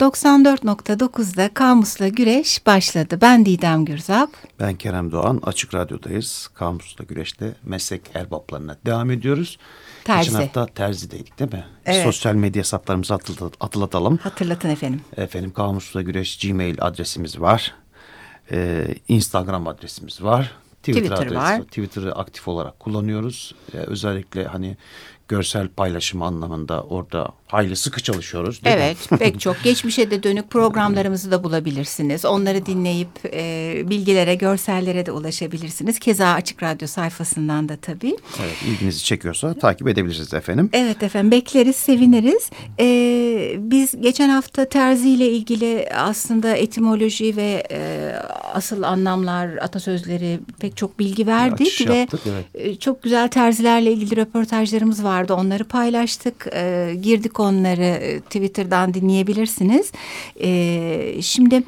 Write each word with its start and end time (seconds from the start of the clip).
94.9'da 0.00 1.54
Kamus'la 1.54 2.08
Güreş 2.08 2.66
başladı. 2.66 3.18
Ben 3.20 3.46
Didem 3.46 3.84
Gürzap. 3.84 4.30
Ben 4.60 4.74
Kerem 4.74 5.12
Doğan. 5.12 5.40
Açık 5.42 5.74
Radyo'dayız. 5.74 6.50
Kamus'la 6.54 7.04
Güreş'te 7.04 7.54
meslek 7.64 8.02
erbaplarına 8.14 8.76
devam 8.86 9.10
ediyoruz. 9.10 9.58
Terzi. 10.04 10.24
Geçen 10.30 10.40
hafta 10.40 10.66
terzideydik 10.66 11.38
değil 11.38 11.52
mi? 11.52 11.64
Evet. 11.86 12.04
Sosyal 12.04 12.34
medya 12.34 12.60
hesaplarımızı 12.60 13.14
hatırlat- 13.14 13.54
hatırlatalım. 13.60 14.16
Hatırlatın 14.16 14.68
efendim. 14.68 15.00
Efendim 15.16 15.52
Kamus'la 15.52 16.02
Güreş 16.02 16.38
Gmail 16.38 16.76
adresimiz 16.80 17.40
var. 17.40 17.74
Ee, 18.52 18.86
Instagram 19.08 19.66
adresimiz 19.68 20.22
var. 20.22 20.52
Twitter 20.82 21.10
adresi 21.12 21.34
var. 21.36 21.60
Twitter'ı 21.62 22.14
aktif 22.14 22.48
olarak 22.48 22.80
kullanıyoruz. 22.80 23.54
Ee, 23.74 23.76
özellikle 23.76 24.44
hani 24.44 24.76
görsel 25.28 25.68
paylaşım 25.68 26.22
anlamında 26.22 26.82
orada 26.82 27.28
hayli 27.46 27.76
sıkı 27.76 28.02
çalışıyoruz. 28.02 28.64
Değil 28.64 28.76
mi? 28.76 28.82
Evet 28.82 29.08
pek 29.18 29.40
çok 29.40 29.62
geçmişe 29.62 30.10
de 30.10 30.22
dönük 30.22 30.50
programlarımızı 30.50 31.30
da 31.30 31.44
bulabilirsiniz. 31.44 32.24
Onları 32.24 32.66
dinleyip 32.66 33.08
e, 33.24 33.82
bilgilere, 33.90 34.34
görsellere 34.34 35.06
de 35.06 35.12
ulaşabilirsiniz. 35.12 35.98
Keza 35.98 36.32
Açık 36.32 36.62
Radyo 36.62 36.88
sayfasından 36.88 37.68
da 37.68 37.76
tabii. 37.76 38.16
Evet, 38.40 38.56
ilginizi 38.68 39.04
çekiyorsa 39.04 39.54
takip 39.54 39.88
edebilirsiniz 39.88 40.34
efendim. 40.34 40.70
Evet 40.72 41.02
efendim 41.02 41.30
bekleriz, 41.30 41.76
seviniriz. 41.76 42.50
Ee, 42.80 43.56
biz 43.58 44.00
geçen 44.00 44.28
hafta 44.28 44.64
terzi 44.64 45.10
ile 45.10 45.28
ilgili 45.28 45.88
aslında 45.94 46.56
etimoloji 46.56 47.36
ve 47.36 47.66
e, 47.70 48.12
asıl 48.54 48.82
anlamlar, 48.82 49.48
atasözleri 49.56 50.40
pek 50.60 50.76
çok 50.76 50.98
bilgi 50.98 51.26
verdik. 51.26 51.88
Ve 51.88 51.94
yaptık, 51.94 52.20
evet. 52.26 52.44
e, 52.54 52.74
çok 52.74 53.02
güzel 53.02 53.28
terzilerle 53.28 53.92
ilgili 53.92 54.16
röportajlarımız 54.16 55.04
vardı. 55.18 55.34
Onları 55.34 55.64
paylaştık. 55.64 56.46
E, 56.52 56.94
girdik 57.02 57.40
onları 57.40 57.82
e, 57.82 58.20
Twitter'dan 58.20 58.94
dinleyebilirsiniz. 58.94 59.92
E, 60.40 61.22
şimdi 61.22 61.62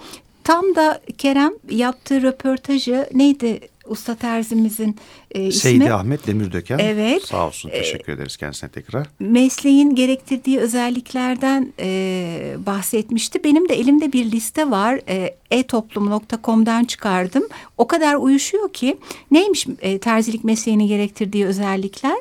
tam 0.44 0.74
da 0.74 1.00
Kerem 1.18 1.52
yaptığı 1.70 2.22
röportajı 2.22 3.06
neydi 3.14 3.60
usta 3.90 4.14
terzimizin 4.14 4.96
e, 5.34 5.42
ismi? 5.42 5.60
Seydi 5.60 5.92
Ahmet 5.92 6.26
Demirdöken. 6.26 6.78
Evet. 6.78 7.22
Sağ 7.26 7.46
olsun 7.46 7.70
teşekkür 7.70 8.12
ederiz 8.12 8.36
kendisine 8.36 8.70
tekrar. 8.70 9.06
mesleğin 9.20 9.94
gerektirdiği 9.94 10.58
özelliklerden 10.58 11.72
e, 11.80 12.56
bahsetmişti. 12.66 13.44
Benim 13.44 13.68
de 13.68 13.74
elimde 13.74 14.12
bir 14.12 14.30
liste 14.32 14.70
var. 14.70 15.00
E, 15.08 15.36
e-toplum.com'dan 15.50 16.84
çıkardım. 16.84 17.44
O 17.78 17.86
kadar 17.86 18.14
uyuşuyor 18.14 18.72
ki 18.72 18.96
neymiş 19.30 19.66
e, 19.80 19.98
terzilik 19.98 20.44
mesleğini 20.44 20.88
gerektirdiği 20.88 21.46
özellikler? 21.46 22.16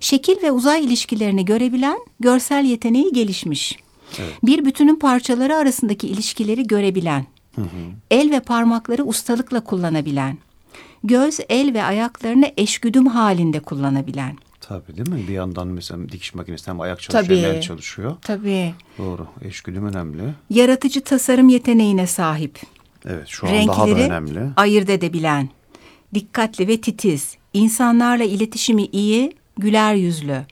Şekil 0.00 0.42
ve 0.42 0.52
uzay 0.52 0.84
ilişkilerini 0.84 1.44
görebilen 1.44 1.98
görsel 2.20 2.64
yeteneği 2.64 3.12
gelişmiş. 3.12 3.78
Bir 4.42 4.64
bütünün 4.64 4.96
parçaları 4.96 5.56
arasındaki 5.56 6.08
ilişkileri 6.08 6.66
görebilen. 6.66 7.26
El 8.10 8.30
ve 8.30 8.40
parmakları 8.40 9.04
ustalıkla 9.04 9.60
kullanabilen. 9.60 10.38
Göz, 11.06 11.40
el 11.48 11.74
ve 11.74 11.82
ayaklarını 11.82 12.52
eşgüdüm 12.56 13.06
halinde 13.06 13.60
kullanabilen. 13.60 14.36
Tabii 14.60 14.96
değil 14.96 15.08
mi? 15.08 15.28
Bir 15.28 15.32
yandan 15.32 15.68
mesela 15.68 16.08
dikiş 16.08 16.34
makinesi 16.34 16.70
hem 16.70 16.80
ayak 16.80 17.00
çalışıyor 17.00 17.40
hem 17.42 17.54
el 17.54 17.60
çalışıyor. 17.60 18.16
Tabii. 18.22 18.74
Doğru. 18.98 19.26
Eşgüdüm 19.42 19.86
önemli. 19.86 20.22
Yaratıcı 20.50 21.00
tasarım 21.00 21.48
yeteneğine 21.48 22.06
sahip. 22.06 22.58
Evet 23.06 23.28
şu 23.28 23.46
an 23.46 23.52
daha 23.52 23.86
da 23.86 23.86
Renkleri 23.86 24.06
önemli. 24.06 24.40
ayırt 24.56 24.90
edebilen. 24.90 25.48
Dikkatli 26.14 26.68
ve 26.68 26.80
titiz. 26.80 27.36
insanlarla 27.52 28.24
iletişimi 28.24 28.84
iyi, 28.84 29.32
güler 29.58 29.94
yüzlü. 29.94 30.42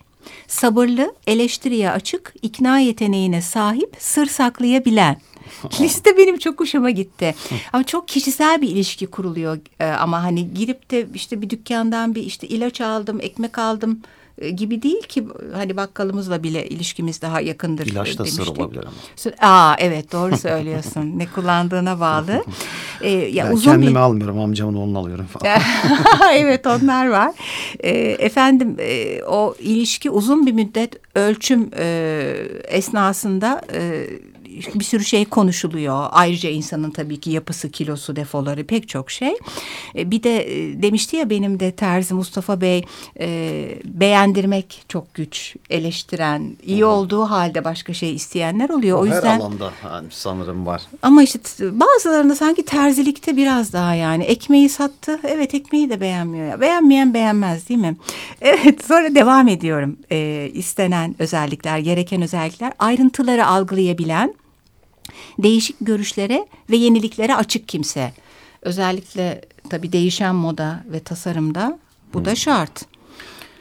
Sabırlı, 0.49 1.15
eleştiriye 1.27 1.91
açık, 1.91 2.35
ikna 2.43 2.79
yeteneğine 2.79 3.43
sahip, 3.43 3.97
sır 3.99 4.27
saklayabilen. 4.27 5.21
Liste 5.81 6.19
benim 6.19 6.39
çok 6.39 6.61
hoşuma 6.61 6.91
gitti. 6.91 7.35
Ama 7.73 7.85
çok 7.85 8.09
kişisel 8.09 8.63
bir 8.63 8.69
ilişki 8.69 9.07
kuruluyor. 9.07 9.59
Ee, 9.81 9.87
ama 9.87 10.23
hani 10.23 10.55
girip 10.55 10.91
de 10.91 11.07
işte 11.15 11.43
bir 11.43 11.51
dükkandan 11.51 12.15
bir 12.15 12.23
işte 12.23 12.49
ilaç 12.49 12.81
aldım, 12.81 13.21
ekmek 13.21 13.59
aldım 13.59 14.01
gibi 14.57 14.83
değil 14.83 15.03
ki 15.03 15.25
hani 15.55 15.77
bakkalımızla 15.77 16.43
bile 16.43 16.69
ilişkimiz 16.69 17.23
daha 17.23 17.41
yakındır. 17.41 17.87
İlaç 17.87 18.19
da 18.19 18.25
sır 18.27 18.37
demiştik. 18.37 18.59
olabilir 18.61 18.83
ama. 18.83 18.93
Sır- 19.17 19.35
Aa 19.41 19.75
evet 19.79 20.13
doğru 20.13 20.37
söylüyorsun. 20.37 21.19
ne 21.19 21.27
kullandığına 21.27 22.01
bağlı. 22.01 22.45
Ee, 23.01 23.11
ya 23.11 23.47
Ben 23.47 23.53
uzun 23.53 23.71
kendimi 23.71 23.91
bir 23.91 23.97
almıyorum 23.97 24.41
amcamın 24.41 24.75
oğlunu 24.75 24.99
alıyorum 24.99 25.27
falan. 25.27 25.61
evet 26.35 26.67
onlar 26.67 27.09
var. 27.09 27.33
Ee, 27.81 27.91
efendim 28.19 28.77
e, 28.79 29.23
o 29.23 29.55
ilişki 29.59 30.11
uzun 30.11 30.47
bir 30.47 30.53
müddet 30.53 31.17
ölçüm 31.17 31.71
e, 31.79 31.85
esnasında 32.69 33.61
e, 33.75 34.07
bir 34.75 34.85
sürü 34.85 35.05
şey 35.05 35.25
konuşuluyor. 35.25 36.07
Ayrıca 36.11 36.51
insanın 36.51 36.91
tabii 36.91 37.21
ki 37.21 37.31
yapısı, 37.31 37.71
kilosu, 37.71 38.17
defoları 38.17 38.65
pek 38.65 38.89
çok 38.89 39.11
şey. 39.11 39.35
E, 39.97 40.11
bir 40.11 40.23
de 40.23 40.37
e, 40.57 40.83
demişti 40.83 41.17
ya 41.17 41.31
benim 41.31 41.61
de 41.61 41.73
terzi 41.73 42.15
Mustafa 42.15 42.61
Bey 42.61 42.85
e, 43.21 43.69
beğendirmek 43.85 44.85
çok 44.89 45.15
güç, 45.15 45.57
eleştiren, 45.71 46.57
iyi 46.67 46.85
olduğu 46.85 47.23
halde 47.23 47.65
başka 47.65 47.95
şey 47.95 48.15
isteyenler 48.15 48.69
oluyor. 48.71 48.99
O 48.99 49.07
Her 49.07 49.15
yüzden 49.15 49.41
alanda 49.41 49.71
hani 49.83 50.09
sanırım 50.11 50.67
var. 50.67 50.83
ama 51.03 51.23
işte 51.23 51.39
bazılarında 51.81 52.37
sanki 52.37 52.65
terzilikte 52.65 53.37
biraz 53.37 53.73
daha 53.73 53.95
yani 53.95 54.25
ekmeği 54.25 54.69
sattı. 54.69 55.21
Evet 55.25 55.55
ekmeği 55.55 55.91
de 55.91 56.01
beğenmiyor 56.01 56.47
ya. 56.47 56.61
Beğenmeyen 56.61 57.15
beğenmez 57.15 57.69
değil 57.69 57.81
mi? 57.81 57.97
Evet 58.41 58.85
sonra 58.85 59.15
devam 59.15 59.49
ediyorum. 59.49 59.97
Ee, 60.13 60.51
istenen 60.55 61.15
özellikler, 61.19 61.79
gereken 61.79 62.23
özellikler 62.23 62.73
ayrıntıları 62.79 63.47
algılayabilen, 63.47 64.35
değişik 65.39 65.77
görüşlere 65.81 66.47
ve 66.71 66.77
yeniliklere 66.77 67.35
açık 67.37 67.69
kimse. 67.69 68.13
Özellikle 68.63 69.41
tabii 69.71 69.93
değişen 69.93 70.35
moda 70.35 70.85
ve 70.93 71.01
tasarımda 71.01 71.79
bu 72.15 72.25
da 72.25 72.35
şart. 72.35 72.85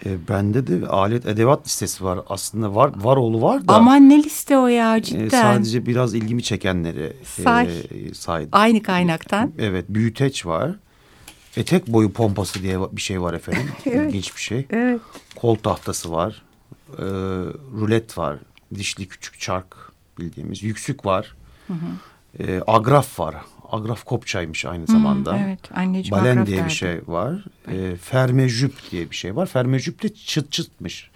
E, 0.06 0.28
bende 0.28 0.68
de 0.68 0.88
alet 0.88 1.26
edevat 1.26 1.66
listesi 1.66 2.04
var. 2.04 2.20
Aslında 2.30 2.76
var 2.76 2.92
Varoğlu 2.96 3.42
var 3.42 3.68
da. 3.68 3.74
Aman 3.74 4.10
ne 4.10 4.24
liste 4.24 4.58
o 4.58 4.68
ya 4.68 4.98
e, 4.98 5.04
cidden. 5.04 5.30
sadece 5.30 5.86
biraz 5.86 6.14
ilgimi 6.14 6.44
çekenleri 6.44 7.14
Say. 7.24 7.80
e, 7.80 8.14
saydım. 8.14 8.50
Aynı 8.52 8.84
kaynaktan. 8.84 9.52
Evet 9.60 9.86
büyüteç 9.90 10.46
var. 10.46 10.72
Etek 11.58 11.88
boyu 11.88 12.14
pompası 12.14 12.62
diye 12.64 12.78
bir 12.92 13.02
şey 13.02 13.22
var 13.22 13.34
efendim. 13.34 13.70
İlginç 13.86 14.36
bir 14.36 14.42
şey. 14.42 14.68
Evet. 14.70 15.02
Kol 15.36 15.56
tahtası 15.56 16.12
var. 16.12 16.42
E, 16.98 17.06
rulet 17.80 18.18
var. 18.18 18.38
Dişli 18.76 19.08
küçük 19.08 19.40
çark 19.40 19.76
bildiğimiz. 20.20 20.64
Yüksük 20.64 21.06
var. 21.06 21.36
E, 22.40 22.62
agraf 22.68 23.20
var. 23.20 23.36
Agraf 23.72 24.04
kopçaymış 24.04 24.66
aynı 24.66 24.88
zamanda. 24.88 25.38
evet, 25.38 25.60
anneciğim 25.76 26.12
Balen 26.12 26.32
agraf 26.32 26.48
diye 26.48 26.58
bir 26.58 26.62
derdi. 26.64 26.74
şey 26.76 27.02
var. 27.08 27.46
E, 27.68 27.96
fermejüp 27.96 28.92
diye 28.92 29.12
bir 29.12 29.16
şey 29.16 29.36
var. 29.36 29.46
Fermejüp 29.46 30.04
de 30.04 30.10
çıt 30.10 30.52
çıtmış. 30.52 31.12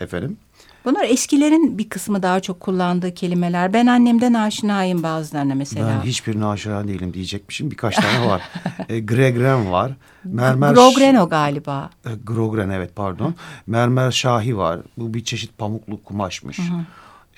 Efendim. 0.00 0.36
Bunlar 0.84 1.04
eskilerin 1.04 1.78
bir 1.78 1.88
kısmı 1.88 2.22
daha 2.22 2.40
çok 2.40 2.60
kullandığı 2.60 3.14
kelimeler. 3.14 3.72
Ben 3.72 3.86
annemden 3.86 4.34
aşinayım 4.34 5.02
bazılarına 5.02 5.54
mesela. 5.54 5.88
Ben 5.88 6.06
hiçbirine 6.06 6.46
aşina 6.46 6.88
değilim 6.88 7.14
diyecekmişim. 7.14 7.70
Birkaç 7.70 7.96
tane 7.96 8.26
var. 8.26 8.42
e, 8.88 9.00
Gregren 9.00 9.72
var. 9.72 9.92
Mermer 10.24 10.74
Grogreno 10.74 11.28
galiba. 11.28 11.90
E, 12.06 12.10
Grogren 12.24 12.70
evet 12.70 12.96
pardon. 12.96 13.34
Mermer 13.66 14.10
şahi 14.10 14.56
var. 14.56 14.80
Bu 14.96 15.14
bir 15.14 15.24
çeşit 15.24 15.58
pamuklu 15.58 16.02
kumaşmış. 16.02 16.60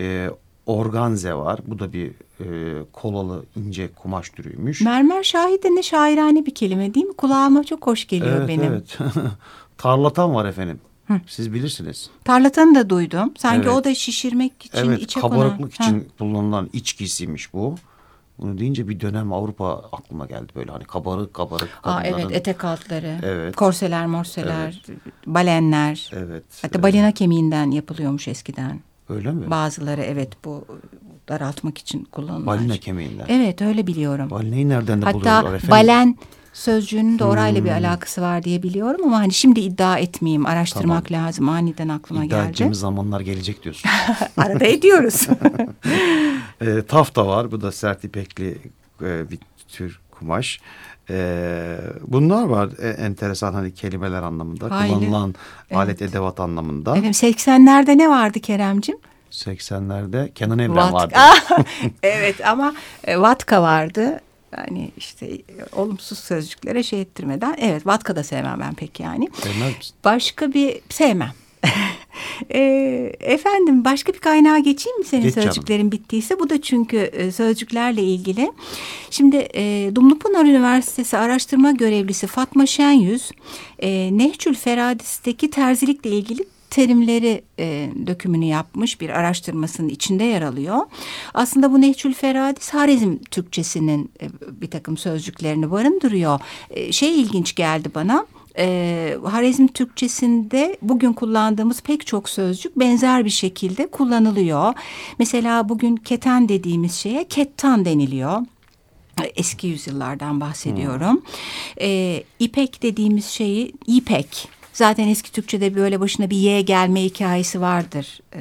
E, 0.01 0.31
organze 0.67 1.35
var. 1.35 1.61
Bu 1.67 1.79
da 1.79 1.93
bir 1.93 2.13
e, 2.41 2.45
kolalı 2.93 3.45
ince 3.57 3.93
kumaş 3.93 4.29
türüymüş. 4.31 4.81
Mermer 4.81 5.23
şahit 5.23 5.65
de 5.65 5.69
ne 5.75 5.83
şairane 5.83 6.47
bir 6.47 6.55
kelime 6.55 6.95
değil 6.95 7.07
mi? 7.07 7.15
Kulağıma 7.17 7.65
çok 7.65 7.87
hoş 7.87 8.07
geliyor 8.07 8.37
evet 8.37 8.49
benim. 8.49 8.73
evet. 8.73 8.99
Tarlatan 9.79 10.35
var 10.35 10.45
efendim. 10.45 10.81
Siz 11.27 11.53
bilirsiniz. 11.53 12.11
Tarlatanı 12.25 12.75
da 12.75 12.91
duydum. 12.91 13.33
Sanki 13.39 13.67
Evet. 13.69 13.77
o 13.79 13.85
da 13.85 13.95
şişirmek 13.95 14.65
için 14.67 14.79
evet 14.89 15.03
içe 15.03 15.21
kabarıklık 15.21 15.77
konan. 15.79 15.91
için 15.91 16.09
kullanılan 16.19 16.71
iç 16.73 16.99
giysiymiş 16.99 17.53
bu. 17.53 17.75
Bunu 18.39 18.59
deyince 18.59 18.89
bir 18.89 19.01
dönem 19.01 19.33
Avrupa 19.33 19.71
aklıma 19.93 20.27
geldi 20.27 20.53
böyle 20.57 20.73
hani 20.73 20.85
kabarık 20.85 21.35
kabarık 21.35 21.69
Ha. 21.83 21.91
Aa, 21.91 22.03
kadınların. 22.03 22.23
evet 22.23 22.37
etek 22.37 22.65
altları, 22.65 23.19
Evet. 23.23 23.57
korseler, 23.57 24.07
morseler, 24.07 24.83
balenler. 25.27 26.11
Evet. 26.13 26.45
Hatta 26.63 26.69
evet. 26.79 26.83
balina 26.83 27.13
kemiğinden 27.13 27.71
yapılıyormuş 27.71 28.29
eskiden. 28.29 28.81
Öyle 29.09 29.31
mi? 29.33 29.51
Bazıları 29.51 30.03
evet 30.03 30.33
bu 30.45 30.65
daraltmak 31.29 31.79
için 31.79 32.05
kullanılan. 32.05 32.47
Balina 32.47 32.77
kemiğinden. 32.77 33.25
Evet 33.29 33.63
öyle 33.63 33.87
biliyorum. 33.87 34.31
Balinayı 34.31 34.69
nereden 34.69 35.03
de 35.03 35.07
buluyorlar 35.07 35.45
Hatta 35.45 35.57
efendim? 35.57 35.71
balen 35.71 36.17
sözcüğünün 36.53 37.19
de 37.19 37.25
orayla 37.25 37.59
Hmm. 37.61 37.67
bir 37.67 37.71
alakası 37.71 38.23
var 38.23 38.43
diye 38.43 38.63
biliyorum 38.63 39.01
ama 39.07 39.19
hani 39.19 39.33
şimdi 39.33 39.61
iddia 39.61 39.99
etmeyeyim. 39.99 40.47
Araştırmak 40.47 41.13
lazım. 41.13 41.49
Aniden 41.49 41.89
aklıma 41.89 42.25
İddia 42.25 42.39
geldi. 42.39 42.49
edeceğimiz 42.49 42.79
zamanlar 42.79 43.21
gelecek 43.21 43.63
diyorsun. 43.63 43.91
Arada 44.37 44.65
ediyoruz. 44.67 45.29
e, 46.61 46.83
tafta 46.83 47.27
var. 47.27 47.53
Bu 47.53 47.61
da 47.61 47.73
sert 47.73 48.05
ipekli 48.05 48.59
e, 49.03 49.31
bir 49.31 49.39
tür 49.69 50.01
kumaş. 50.19 50.61
E, 51.11 51.77
bunlar 52.07 52.45
var 52.45 52.69
e, 52.83 52.89
enteresan 52.89 53.53
hani 53.55 53.75
kelimeler 53.75 54.23
anlamında. 54.23 54.71
Hayli. 54.71 54.95
Kullanılan 54.95 55.35
Evet. 55.69 55.77
alet 55.79 56.03
edevat 56.03 56.41
anlamında. 56.41 56.91
Efendim 56.91 57.11
80'lerde 57.11 57.99
ne 57.99 58.09
vardı 58.11 58.41
Keremcim? 58.41 58.97
80'lerde 59.31 60.33
Kenan 60.33 60.59
Evren 60.59 60.77
Vat- 60.77 60.93
vardı. 60.93 61.15
evet 62.03 62.47
ama 62.47 62.75
e, 63.05 63.21
Vatka 63.21 63.63
vardı. 63.63 64.21
Yani 64.59 64.91
işte 64.97 65.27
e, 65.27 65.43
olumsuz 65.73 66.19
sözcüklere 66.19 66.83
şey 66.83 67.01
ettirmeden. 67.01 67.57
Evet 67.61 67.87
Vatka 67.87 68.17
da 68.17 68.25
sevmem 68.25 68.61
ben 68.61 68.75
pek 68.75 69.01
yani. 69.01 69.29
Sevmez 69.43 69.77
misin? 69.79 69.97
Başka 70.05 70.53
bir 70.53 70.81
sevmem. 70.89 71.33
E, 72.55 72.61
efendim 73.21 73.85
başka 73.85 74.13
bir 74.13 74.19
kaynağa 74.19 74.59
geçeyim 74.59 74.99
mi 74.99 75.05
senin 75.05 75.23
Geç 75.23 75.35
canım. 75.35 75.49
sözcüklerin 75.49 75.93
bittiyse? 75.93 76.39
Bu 76.41 76.51
da 76.51 76.63
çünkü 76.63 76.97
e, 76.97 77.33
sözcüklerle 77.33 78.03
ilgili. 78.03 78.53
Şimdi 79.11 79.49
e, 79.55 79.91
Dumlupınar 79.95 80.45
Üniversitesi 80.45 81.19
araştırma 81.19 81.71
görevlisi 81.71 82.27
Fatma 82.27 82.67
Şenyüz 82.67 83.31
e, 83.79 84.19
Nehçül 84.19 84.55
Feradis'teki 84.55 85.51
terzilikle 85.51 86.11
ilgili 86.11 86.45
terimleri 86.71 87.43
e, 87.59 87.91
dökümünü 88.07 88.45
yapmış 88.45 89.01
bir 89.01 89.11
araştırmasının 89.11 89.89
içinde 89.89 90.25
yer 90.25 90.43
alıyor. 90.43 90.77
Aslında 91.35 91.73
bu 91.73 91.81
Nehçül 91.81 92.15
Feradis 92.15 92.71
Harizm 92.75 93.17
Türkçesinin 93.31 94.11
e, 94.23 94.27
bir 94.61 94.71
takım 94.71 94.97
sözcüklerini 94.97 95.71
barındırıyor. 95.71 96.41
E, 96.71 96.93
şey 96.93 97.21
ilginç 97.21 97.55
geldi 97.55 97.89
bana. 97.95 98.27
E, 98.59 99.17
Harizm 99.25 99.67
Türkçesinde 99.67 100.77
bugün 100.83 101.13
kullandığımız 101.13 101.83
pek 101.83 102.07
çok 102.07 102.29
sözcük 102.29 102.79
benzer 102.79 103.25
bir 103.25 103.31
şekilde 103.31 103.87
kullanılıyor. 103.87 104.75
Mesela 105.19 105.69
bugün 105.69 105.97
keten 105.97 106.49
dediğimiz 106.49 106.95
şeye 106.95 107.25
kettan 107.25 107.85
deniliyor. 107.85 108.41
Eski 109.37 109.67
yüzyıllardan 109.67 110.41
bahsediyorum. 110.41 111.23
E, 111.81 112.23
ipek 112.39 112.83
dediğimiz 112.83 113.27
şeyi 113.27 113.73
ipek. 113.87 114.49
Zaten 114.73 115.09
eski 115.09 115.33
Türkçe'de 115.33 115.75
böyle 115.75 116.01
başına 116.01 116.31
bir 116.31 116.37
y 116.37 116.61
gelme 116.61 117.03
hikayesi 117.05 117.61
vardır 117.61 118.21
e, 118.35 118.41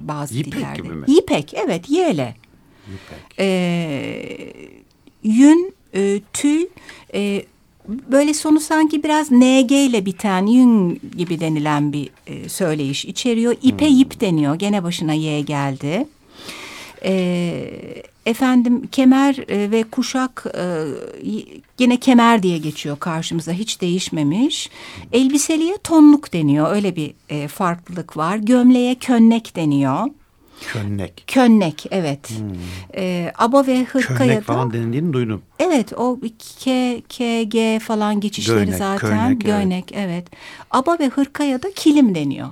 bazı 0.00 0.34
Yipek 0.34 0.52
dillerde. 0.52 0.82
gibi 0.82 0.94
mi? 0.94 1.04
Yipek 1.08 1.54
evet 1.54 1.90
y'le. 1.90 2.36
İpek. 2.86 3.38
E, 3.38 4.52
yün, 5.22 5.74
e, 5.94 6.20
tüy, 6.32 6.66
e, 7.14 7.44
böyle 7.88 8.34
sonu 8.34 8.60
sanki 8.60 9.02
biraz 9.02 9.30
ng 9.30 9.72
ile 9.72 10.06
biten 10.06 10.46
yün 10.46 11.00
gibi 11.16 11.40
denilen 11.40 11.92
bir 11.92 12.10
e, 12.26 12.48
söyleyiş 12.48 13.04
içeriyor. 13.04 13.56
İpe 13.62 13.88
ip 13.88 14.20
deniyor. 14.20 14.54
Gene 14.54 14.82
başına 14.82 15.12
y 15.12 15.40
geldi. 15.40 16.06
E, 17.04 17.70
efendim 18.26 18.88
kemer 18.92 19.36
e, 19.48 19.70
ve 19.70 19.82
kuşak 19.82 20.46
e, 20.54 20.64
gene 21.76 22.00
kemer 22.00 22.42
diye 22.42 22.58
geçiyor 22.58 22.98
karşımıza 22.98 23.52
hiç 23.52 23.80
değişmemiş. 23.80 24.70
Elbiseliye 25.12 25.76
tonluk 25.84 26.32
deniyor 26.32 26.72
öyle 26.72 26.96
bir 26.96 27.14
e, 27.28 27.48
farklılık 27.48 28.16
var. 28.16 28.36
Gömleğe 28.36 28.94
könnek 28.94 29.56
deniyor. 29.56 30.06
Könnek. 30.72 31.24
Könnek 31.26 31.86
evet. 31.90 32.32
E, 32.96 33.32
aba 33.38 33.66
ve 33.66 33.84
hırkaya 33.84 34.18
Könnek 34.18 34.42
falan 34.42 34.72
denildiğini 34.72 35.12
duydum. 35.12 35.42
evet 35.58 35.92
o 35.92 36.20
K, 36.64 37.00
K, 37.08 37.42
G 37.42 37.78
falan 37.78 38.20
geçişleri 38.20 38.56
Göynek, 38.56 38.74
zaten. 38.74 38.98
köynek, 39.10 39.30
evet. 39.30 39.40
Göynek 39.40 39.92
evet. 39.94 40.26
Aba 40.70 40.98
ve 40.98 41.08
hırkaya 41.08 41.62
da 41.62 41.70
kilim 41.74 42.14
deniyor. 42.14 42.48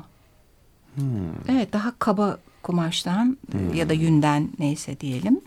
Evet 1.49 1.73
daha 1.73 1.93
kaba 1.99 2.39
kumaştan 2.63 3.39
e, 3.53 3.77
ya 3.77 3.89
da 3.89 3.93
yünden 3.93 4.49
neyse 4.59 5.01
diyelim. 5.01 5.41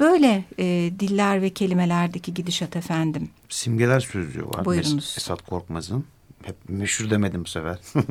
Böyle 0.00 0.44
e, 0.58 0.64
diller 1.00 1.42
ve 1.42 1.50
kelimelerdeki 1.50 2.34
gidişat 2.34 2.76
efendim. 2.76 3.30
Simgeler 3.48 4.00
sözcüğü 4.00 4.46
var. 4.46 4.64
Buyurunuz. 4.64 5.14
Esat 5.18 5.42
Korkmaz'ın. 5.42 6.04
Hep 6.44 6.56
meşhur 6.68 7.10
demedim 7.10 7.44
bu 7.44 7.48
sefer. 7.48 7.78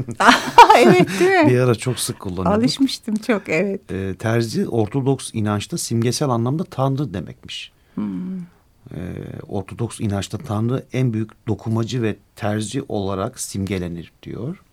evet 0.77 1.09
değil 1.19 1.47
bir 1.47 1.53
mi? 1.55 1.61
ara 1.61 1.75
çok 1.75 1.99
sık 1.99 2.19
kullanıyordum. 2.19 2.51
Alışmıştım 2.53 3.15
çok 3.15 3.49
evet. 3.49 3.91
Ee, 3.91 4.15
terzi 4.19 4.67
Ortodoks 4.67 5.29
inançta 5.33 5.77
simgesel 5.77 6.29
anlamda 6.29 6.63
Tanrı 6.63 7.13
demekmiş. 7.13 7.71
Ee, 7.97 8.99
Ortodoks 9.47 9.99
inançta 9.99 10.37
Tanrı 10.37 10.85
en 10.93 11.13
büyük 11.13 11.47
dokumacı 11.47 12.01
ve 12.01 12.15
terzi 12.35 12.83
olarak 12.89 13.39
simgelenir 13.39 14.11
diyor. 14.23 14.63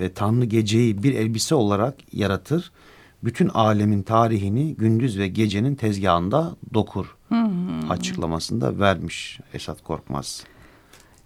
Ve 0.00 0.12
Tanrı 0.12 0.44
geceyi 0.44 1.02
bir 1.02 1.14
elbise 1.14 1.54
olarak 1.54 1.94
yaratır. 2.12 2.72
Bütün 3.24 3.48
alemin 3.48 4.02
tarihini 4.02 4.74
gündüz 4.74 5.18
ve 5.18 5.28
gecenin 5.28 5.74
tezgahında 5.74 6.56
dokur. 6.74 7.16
Açıklamasında 7.90 8.78
vermiş 8.78 9.40
Esat 9.54 9.82
Korkmaz. 9.82 10.44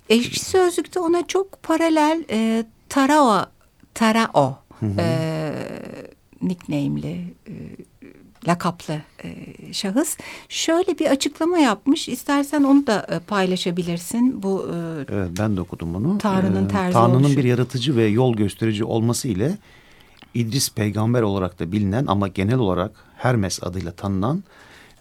Ekşi 0.09 0.45
Sözlük'te 0.45 1.01
ona 1.01 1.27
çok 1.27 1.63
paralel 1.63 2.25
e, 2.31 2.65
Tarao, 2.89 3.45
Tarao 3.95 4.59
e, 4.99 5.53
nickname'li, 6.43 7.35
e, 7.49 7.53
lakaplı 8.49 9.01
e, 9.25 9.29
şahıs 9.73 10.17
şöyle 10.49 10.99
bir 10.99 11.07
açıklama 11.07 11.59
yapmış. 11.59 12.09
İstersen 12.09 12.63
onu 12.63 12.87
da 12.87 13.07
e, 13.11 13.19
paylaşabilirsin. 13.19 14.43
Bu 14.43 14.67
e, 14.75 15.05
Evet 15.15 15.31
ben 15.39 15.57
de 15.57 15.61
okudum 15.61 15.95
bunu. 15.95 16.19
Tanrı'nın 16.19 16.69
terzi 16.69 16.93
Tanrı'nın 16.93 17.25
oluşu. 17.25 17.37
bir 17.37 17.45
yaratıcı 17.45 17.97
ve 17.97 18.05
yol 18.07 18.37
gösterici 18.37 18.85
olması 18.85 19.29
ile 19.29 19.59
İdris 20.35 20.71
peygamber 20.75 21.23
olarak 21.23 21.59
da 21.59 21.73
bilinen 21.73 22.07
ama 22.07 22.29
genel 22.29 22.59
olarak 22.59 22.91
Hermes 23.17 23.63
adıyla 23.63 23.93
tanınan 23.93 24.45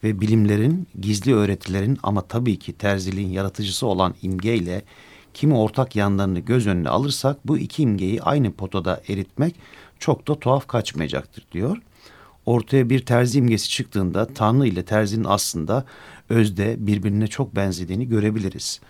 ve 0.04 0.22
bilimlerin, 0.22 0.88
gizli 1.02 1.36
öğretilerin 1.36 1.98
ama 2.04 2.22
tabii 2.22 2.60
ki 2.60 2.74
terziliğin 2.74 3.30
yaratıcısı 3.30 3.88
olan 3.88 4.16
imgeyle 4.22 4.82
kimi 5.34 5.56
ortak 5.56 5.96
yanlarını 5.96 6.40
göz 6.40 6.68
önüne 6.68 6.90
alırsak 6.90 7.48
bu 7.48 7.58
iki 7.58 7.84
imgeyi 7.84 8.22
aynı 8.22 8.52
potada 8.52 9.02
eritmek 9.08 9.56
çok 10.00 10.28
da 10.28 10.40
tuhaf 10.40 10.68
kaçmayacaktır 10.68 11.48
diyor. 11.52 11.78
Ortaya 12.46 12.90
bir 12.90 13.06
terzi 13.06 13.40
imgesi 13.40 13.70
çıktığında 13.70 14.34
Tanrı 14.34 14.68
ile 14.68 14.86
terzinin 14.86 15.26
aslında 15.28 15.86
özde 16.30 16.76
birbirine 16.80 17.28
çok 17.28 17.56
benzediğini 17.56 18.08
görebiliriz. 18.10 18.82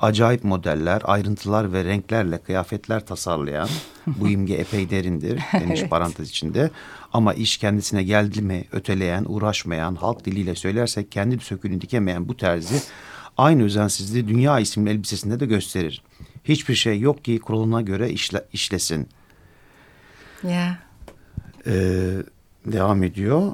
Acayip 0.00 0.44
modeller, 0.44 1.02
ayrıntılar 1.04 1.72
ve 1.72 1.84
renklerle 1.84 2.38
kıyafetler 2.38 3.06
tasarlayan 3.06 3.68
bu 4.06 4.28
imge 4.28 4.54
epey 4.54 4.90
derindir 4.90 5.40
demiş 5.52 5.80
Evet. 5.80 5.90
parantez 5.90 6.30
içinde. 6.30 6.70
Ama 7.12 7.34
iş 7.34 7.56
kendisine 7.56 8.02
geldi 8.02 8.42
mi 8.42 8.64
öteleyen, 8.72 9.24
uğraşmayan, 9.28 9.94
halk 9.94 10.24
diliyle 10.24 10.54
söylersek 10.54 11.12
kendi 11.12 11.38
sökünü 11.40 11.80
dikemeyen 11.80 12.28
bu 12.28 12.36
terzi 12.36 12.82
aynı 13.36 13.62
özensizliği 13.64 14.28
dünya 14.28 14.60
isimli 14.60 14.90
elbisesinde 14.90 15.40
de 15.40 15.46
gösterir. 15.46 16.02
Hiçbir 16.44 16.74
şey 16.74 17.00
yok 17.00 17.24
ki 17.24 17.38
kuralına 17.38 17.80
göre 17.82 18.10
işle, 18.10 18.44
işlesin. 18.52 19.08
ya 20.42 20.78
Ee, 21.66 21.72
devam 22.66 23.02
ediyor. 23.02 23.52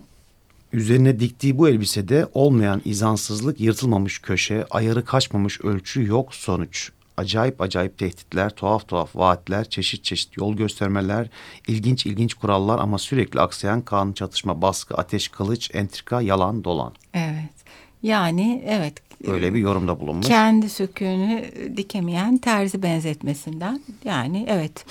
Üzerine 0.74 1.20
diktiği 1.20 1.58
bu 1.58 1.68
elbisede 1.68 2.26
olmayan 2.34 2.82
izansızlık, 2.84 3.60
yırtılmamış 3.60 4.18
köşe, 4.18 4.64
ayarı 4.70 5.04
kaçmamış 5.04 5.60
ölçü 5.60 6.06
yok 6.06 6.34
sonuç. 6.34 6.90
Acayip 7.16 7.60
acayip 7.60 7.98
tehditler, 7.98 8.50
tuhaf 8.50 8.88
tuhaf 8.88 9.16
vaatler, 9.16 9.70
çeşit 9.70 10.04
çeşit 10.04 10.36
yol 10.36 10.56
göstermeler, 10.56 11.30
ilginç 11.68 12.06
ilginç 12.06 12.34
kurallar 12.34 12.78
ama 12.78 12.98
sürekli 12.98 13.40
aksayan 13.40 13.82
kan, 13.82 14.12
çatışma, 14.12 14.62
baskı, 14.62 14.94
ateş, 14.94 15.28
kılıç, 15.28 15.70
entrika, 15.74 16.20
yalan, 16.20 16.64
dolan. 16.64 16.92
evet. 17.14 17.54
Yani 18.02 18.64
evet. 18.66 18.94
Öyle 19.26 19.54
bir 19.54 19.58
yorumda 19.58 20.00
bulunmuş. 20.00 20.26
Kendi 20.26 20.68
söküğünü 20.68 21.44
dikemeyen 21.76 22.38
terzi 22.38 22.82
benzetmesinden. 22.82 23.80
Yani 24.04 24.46
evet. 24.48 24.86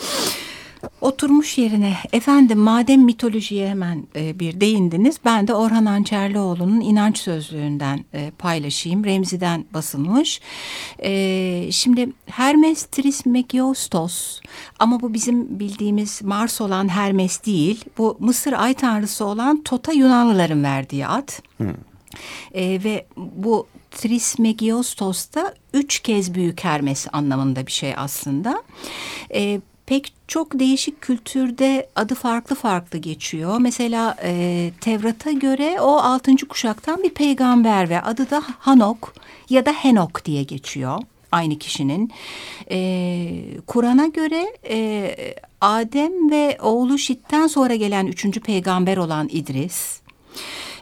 Oturmuş 1.02 1.58
yerine 1.58 1.94
efendim 2.14 2.60
madem 2.60 3.02
mitolojiye 3.02 3.70
hemen 3.70 4.08
e, 4.16 4.40
bir 4.40 4.62
değindiniz 4.62 5.16
ben 5.26 5.48
de 5.48 5.54
Orhan 5.54 5.86
Ançerlioğlu'nun 5.86 6.82
inanç 6.82 7.18
sözlüğünden 7.18 8.06
e, 8.14 8.32
paylaşayım. 8.32 9.06
Remzi'den 9.06 9.66
basılmış. 9.74 10.42
E, 11.04 11.72
şimdi 11.72 12.10
Hermes 12.26 12.84
Trismegistos 12.84 14.40
ama 14.80 15.02
bu 15.02 15.14
bizim 15.14 15.60
bildiğimiz 15.60 16.22
Mars 16.22 16.62
olan 16.62 16.88
Hermes 16.88 17.46
değil. 17.46 17.86
Bu 17.98 18.18
Mısır 18.20 18.54
ay 18.54 18.74
tanrısı 18.74 19.26
olan 19.26 19.64
Tota 19.64 19.92
Yunanlıların 19.92 20.64
verdiği 20.64 21.08
ad. 21.08 21.30
E, 22.54 22.84
ve 22.84 23.06
bu 23.18 23.68
Trismegistos 23.92 25.34
da 25.34 25.54
üç 25.74 26.00
kez 26.00 26.34
büyük 26.34 26.64
Hermes 26.64 27.08
anlamında 27.14 27.68
bir 27.68 27.72
şey 27.72 27.94
aslında. 27.98 28.64
E, 29.34 29.62
pek 29.86 30.14
çok 30.28 30.60
değişik 30.60 31.02
kültürde 31.02 31.90
adı 31.96 32.16
farklı 32.16 32.56
farklı 32.56 32.98
geçiyor. 32.98 33.58
Mesela 33.60 34.18
e, 34.24 34.72
Tevrat'a 34.82 35.32
göre 35.32 35.82
o 35.82 35.98
altıncı 35.98 36.48
kuşaktan 36.48 37.04
bir 37.04 37.10
peygamber 37.10 37.90
ve 37.90 38.02
adı 38.02 38.30
da 38.30 38.44
Hanok 38.60 39.14
ya 39.50 39.66
da 39.66 39.72
Henok 39.72 40.26
diye 40.26 40.44
geçiyor 40.44 41.00
aynı 41.32 41.60
kişinin. 41.60 42.12
E, 42.72 43.30
Kur'an'a 43.68 44.08
göre 44.08 44.58
e, 44.70 45.16
Adem 45.62 46.32
ve 46.32 46.58
oğlu 46.62 46.98
Şit'ten 46.98 47.48
sonra 47.48 47.76
gelen 47.76 48.08
üçüncü 48.08 48.40
peygamber 48.40 48.98
olan 48.98 49.30
İdris. 49.32 50.04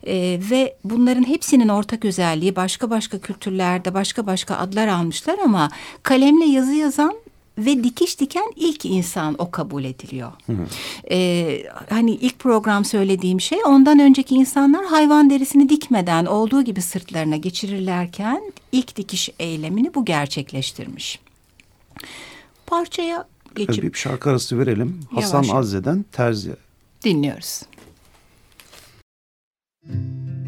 Ee, 0.08 0.40
ve 0.52 0.76
bunların 0.84 1.28
hepsinin 1.28 1.68
ortak 1.68 2.06
özelliği 2.06 2.56
başka 2.56 2.90
başka 2.90 3.20
kültürlerde 3.20 3.94
başka 3.94 4.26
başka 4.26 4.56
adlar 4.56 4.88
almışlar 4.88 5.40
ama 5.44 5.70
kalemle 6.04 6.46
yazı 6.46 6.74
yazan 6.74 7.14
ve 7.58 7.84
dikiş 7.84 8.20
diken 8.20 8.52
ilk 8.56 8.86
insan 8.86 9.36
o 9.38 9.52
kabul 9.52 9.84
ediliyor. 9.84 10.32
Ee, 11.12 11.64
hani 11.90 12.12
ilk 12.12 12.40
program 12.40 12.86
söylediğim 12.86 13.42
şey 13.42 13.60
ondan 13.66 14.00
önceki 14.00 14.36
insanlar 14.36 14.86
hayvan 14.86 15.30
derisini 15.30 15.70
dikmeden 15.70 16.26
olduğu 16.26 16.62
gibi 16.62 16.82
sırtlarına 16.82 17.36
geçirirlerken 17.36 18.54
ilk 18.72 18.96
dikiş 18.96 19.30
eylemini 19.40 19.94
bu 19.94 20.06
gerçekleştirmiş. 20.06 21.20
Parçaya 22.68 23.28
geçip... 23.56 23.84
Bir 23.84 23.94
şarkı 23.94 24.30
arası 24.30 24.60
verelim. 24.60 25.00
Yavaş. 25.12 25.24
Hasan 25.24 25.56
Azze'den 25.56 26.06
Terzi. 26.12 26.56
Dinliyoruz. 27.04 27.62
Müzik 29.84 30.41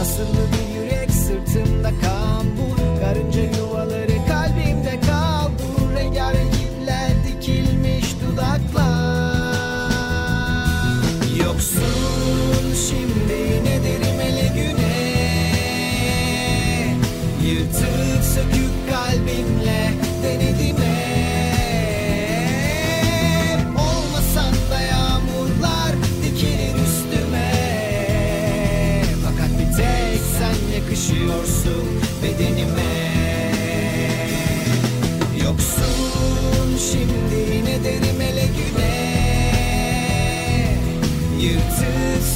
Nasıllı 0.00 0.26
bir 0.52 0.74
yürek 0.74 1.10
sırtımda 1.10 1.90
kambur 1.90 3.00
Karınca 3.00 3.40
yürek 3.40 3.59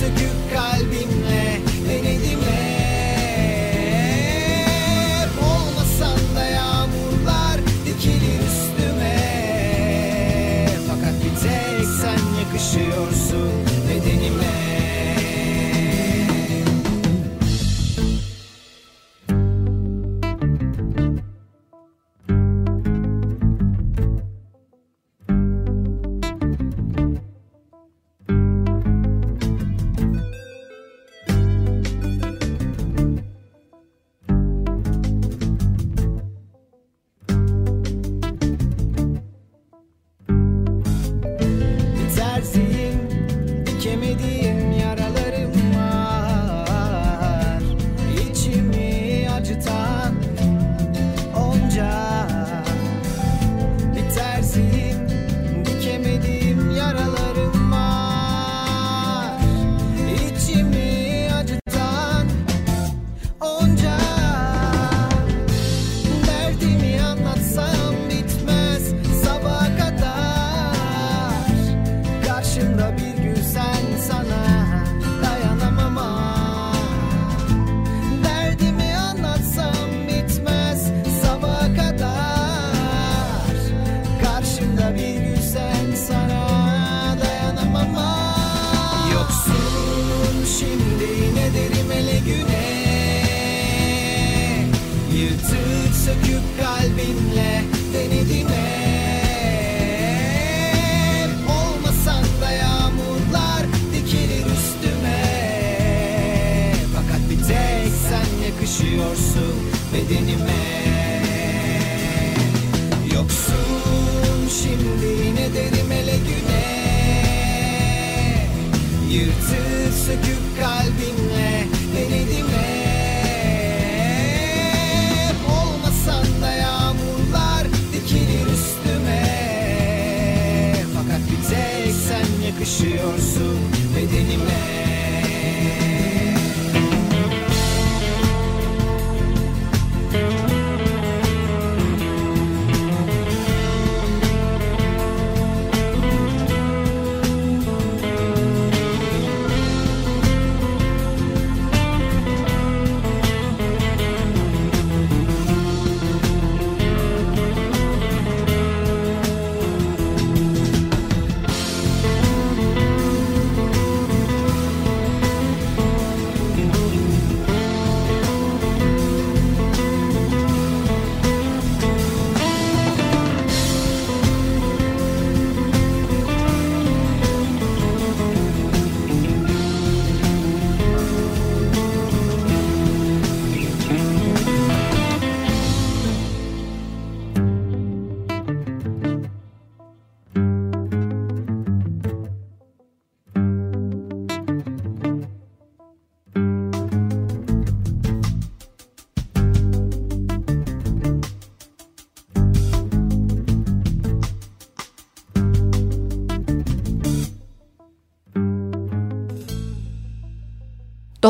to 0.04 0.23
you. 0.23 0.43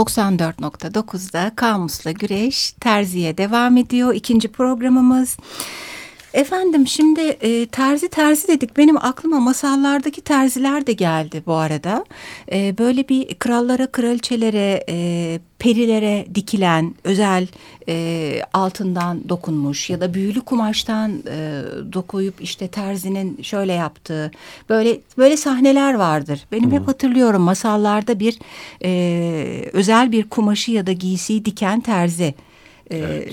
94.9'da 0.05 1.53
Kamus'la 1.57 2.11
Güreş 2.13 2.73
Terzi'ye 2.73 3.39
devam 3.39 3.77
ediyor. 3.77 4.15
İkinci 4.15 4.49
programımız. 4.53 5.37
Efendim 6.35 6.87
şimdi 6.87 7.21
e, 7.21 7.67
terzi 7.67 8.09
terzi 8.09 8.49
dedik. 8.49 8.77
Benim 8.77 8.97
aklıma 8.97 9.41
masallardaki 9.41 10.21
terziler 10.21 10.87
de 10.87 10.93
geldi 10.93 11.43
bu 11.47 11.55
arada. 11.55 12.05
E, 12.53 12.79
böyle 12.79 13.09
bir 13.09 13.35
krallara, 13.35 13.87
kraliçelere, 13.87 14.85
e, 14.89 15.39
perilere 15.59 16.27
dikilen 16.35 16.95
özel 17.05 17.47
e, 17.89 18.41
altından 18.53 19.29
dokunmuş 19.29 19.91
ya 19.91 20.01
da 20.01 20.15
büyülü 20.15 20.41
kumaştan 20.41 21.11
e, 21.11 21.63
dokuyup 21.93 22.41
işte 22.41 22.69
terzinin 22.69 23.43
şöyle 23.43 23.73
yaptığı 23.73 24.31
böyle 24.69 25.01
böyle 25.19 25.37
sahneler 25.37 25.95
vardır. 25.95 26.47
Benim 26.53 26.73
hep 26.73 26.89
hatırlıyorum 26.89 27.43
masallarda 27.43 28.21
bir 28.21 28.39
e, 28.85 29.71
özel 29.73 30.13
bir 30.13 30.29
kumaşı 30.29 30.71
ya 30.71 30.87
da 30.87 30.93
giysiyi 30.93 31.45
diken 31.45 31.81
terzi 31.81 32.35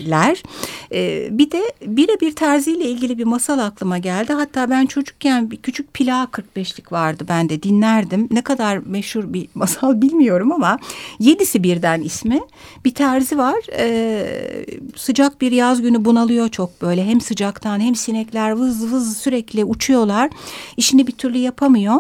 ler. 0.10 0.44
Ee, 0.94 1.28
bir 1.32 1.52
de 1.52 1.74
birebir 1.86 2.36
terziyle 2.36 2.86
ilgili 2.86 3.18
bir 3.18 3.24
masal 3.24 3.60
aklıma 3.60 3.98
geldi. 3.98 4.34
Hatta 4.34 4.70
ben 4.70 4.86
çocukken 4.86 5.52
bir 5.52 5.58
küçük 5.58 5.94
Pila 5.94 6.24
45'lik 6.24 6.92
vardı 6.92 7.26
ben 7.30 7.50
de 7.50 7.64
dinlerdim. 7.64 8.28
Ne 8.32 8.42
kadar 8.42 8.78
meşhur 8.78 9.34
bir 9.34 9.48
masal 9.56 10.02
bilmiyorum 10.02 10.52
ama 10.52 10.80
Yedisi 11.20 11.64
Birden 11.64 12.02
ismi. 12.02 12.42
Bir 12.86 12.94
terzi 12.94 13.38
var. 13.38 13.60
Ee, 13.78 14.66
sıcak 14.96 15.42
bir 15.42 15.52
yaz 15.52 15.82
günü 15.82 16.06
bunalıyor 16.06 16.50
çok 16.50 16.82
böyle. 16.82 17.06
Hem 17.06 17.22
sıcaktan 17.22 17.80
hem 17.80 17.96
sinekler 17.96 18.52
vız 18.52 18.94
vız 18.94 19.18
sürekli 19.18 19.66
uçuyorlar. 19.66 20.30
İşini 20.78 21.08
bir 21.08 21.12
türlü 21.12 21.38
yapamıyor. 21.38 22.00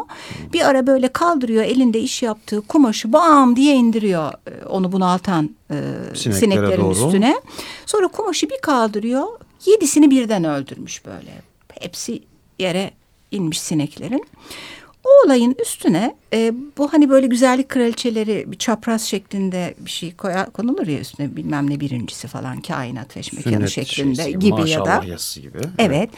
Bir 0.53 0.69
ara 0.69 0.87
böyle 0.87 1.07
kaldırıyor 1.07 1.63
elinde 1.63 1.99
iş 1.99 2.23
yaptığı 2.23 2.61
kumaşı 2.61 3.13
bam 3.13 3.55
diye 3.55 3.75
indiriyor 3.75 4.31
e, 4.31 4.65
onu 4.65 4.91
bunaltan 4.91 5.49
e, 5.71 6.15
Sineklere 6.15 6.39
sineklerin 6.39 6.81
doğru. 6.81 6.91
üstüne. 7.07 7.41
Sonra 7.85 8.07
kumaşı 8.07 8.49
bir 8.49 8.59
kaldırıyor. 8.61 9.27
Yedisini 9.65 10.11
birden 10.11 10.43
öldürmüş 10.43 11.05
böyle. 11.05 11.31
Hepsi 11.79 12.23
yere 12.59 12.91
inmiş 13.31 13.61
sineklerin. 13.61 14.25
O 15.03 15.09
olayın 15.25 15.55
üstüne 15.61 16.15
e, 16.33 16.53
bu 16.77 16.93
hani 16.93 17.09
böyle 17.09 17.27
güzellik 17.27 17.69
kraliçeleri 17.69 18.51
bir 18.51 18.57
çapraz 18.57 19.01
şeklinde 19.03 19.73
bir 19.79 19.89
şey 19.89 20.15
koyar, 20.15 20.51
konulur 20.51 20.87
ya 20.87 20.99
üstüne 20.99 21.35
bilmem 21.35 21.69
ne 21.69 21.79
birincisi 21.79 22.27
falan 22.27 22.61
kainat 22.61 23.13
feşmekanı 23.13 23.53
Sünnet 23.53 23.69
şeklinde 23.69 24.15
şeysi 24.15 24.39
gibi 24.39 24.69
ya 24.69 24.85
da. 24.85 25.03
gibi. 25.41 25.57
Evet. 25.77 26.09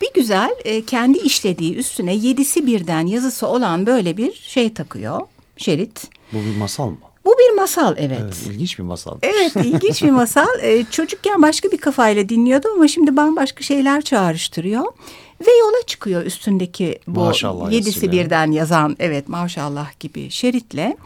Bir 0.00 0.08
güzel 0.14 0.50
e, 0.64 0.84
kendi 0.84 1.18
işlediği 1.18 1.76
üstüne 1.76 2.14
yedisi 2.14 2.66
birden 2.66 3.06
yazısı 3.06 3.46
olan 3.46 3.86
böyle 3.86 4.16
bir 4.16 4.32
şey 4.32 4.74
takıyor. 4.74 5.20
Şerit. 5.56 6.08
Bu 6.32 6.36
bir 6.38 6.56
masal 6.56 6.88
mı? 6.90 6.96
Bu 7.26 7.34
bir 7.38 7.56
masal 7.56 7.94
evet. 7.98 8.18
Evet, 8.22 8.42
ilginç 8.46 8.78
bir 8.78 8.84
masal. 8.84 9.18
Evet 9.22 9.56
ilginç 9.64 10.02
bir 10.02 10.10
masal. 10.10 10.46
Ee, 10.62 10.84
çocukken 10.90 11.42
başka 11.42 11.72
bir 11.72 11.78
kafayla 11.78 12.28
dinliyordum 12.28 12.70
ama 12.74 12.88
şimdi 12.88 13.16
bambaşka 13.16 13.64
şeyler 13.64 14.02
çağrıştırıyor. 14.02 14.84
Ve 15.40 15.50
yola 15.60 15.86
çıkıyor 15.86 16.24
üstündeki 16.24 16.98
bu 17.06 17.20
Maşallah 17.20 17.72
yedisi 17.72 18.12
birden 18.12 18.50
yazan 18.50 18.96
evet 18.98 19.28
maşallah 19.28 20.00
gibi 20.00 20.30
şeritle. 20.30 20.96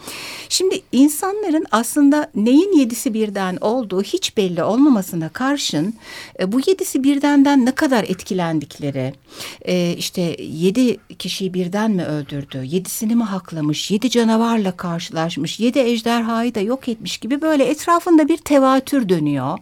Şimdi 0.48 0.80
insanların 0.92 1.66
aslında 1.70 2.30
neyin 2.34 2.78
yedisi 2.78 3.14
birden 3.14 3.58
olduğu 3.60 4.02
hiç 4.02 4.36
belli 4.36 4.62
olmamasına 4.62 5.28
karşın 5.28 5.94
e, 6.40 6.52
bu 6.52 6.60
yedisi 6.66 7.04
birdenden 7.04 7.66
ne 7.66 7.72
kadar 7.72 8.04
etkilendikleri 8.04 9.14
e, 9.62 9.92
işte 9.92 10.36
yedi 10.40 10.96
kişiyi 11.18 11.54
birden 11.54 11.90
mi 11.90 12.04
öldürdü 12.04 12.62
yedisini 12.64 13.14
mi 13.14 13.24
haklamış 13.24 13.90
yedi 13.90 14.10
canavarla 14.10 14.72
karşılaşmış 14.72 15.60
yedi 15.60 15.78
ejderhayı 15.78 16.54
da 16.54 16.60
yok 16.60 16.88
etmiş 16.88 17.18
gibi 17.18 17.40
böyle 17.40 17.64
etrafında 17.64 18.28
bir 18.28 18.36
tevatür 18.36 19.08
dönüyor. 19.08 19.58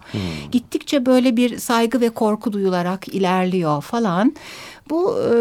Gittikçe 0.53 1.07
böyle 1.07 1.37
bir 1.37 1.59
saygı 1.59 2.01
ve 2.01 2.11
korku 2.11 2.53
duyularak 2.53 3.09
ilerliyor 3.09 3.83
falan. 3.83 4.35
Bu 4.91 5.19
e, 5.23 5.37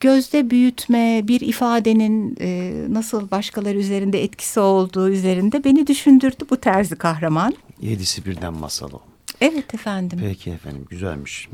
gözde 0.00 0.50
büyütme 0.50 1.20
bir 1.28 1.40
ifadenin 1.40 2.36
e, 2.40 2.72
nasıl 2.88 3.30
başkaları 3.30 3.78
üzerinde 3.78 4.22
etkisi 4.24 4.60
olduğu 4.60 5.08
üzerinde 5.08 5.64
beni 5.64 5.86
düşündürdü 5.86 6.44
bu 6.50 6.56
terzi 6.56 6.96
kahraman. 6.96 7.54
Yedisi 7.80 8.24
birden 8.24 8.52
masal 8.54 8.92
o. 8.92 9.00
Evet 9.40 9.74
efendim 9.74 10.18
Peki 10.22 10.50
efendim 10.50 10.86
güzelmiş. 10.90 11.48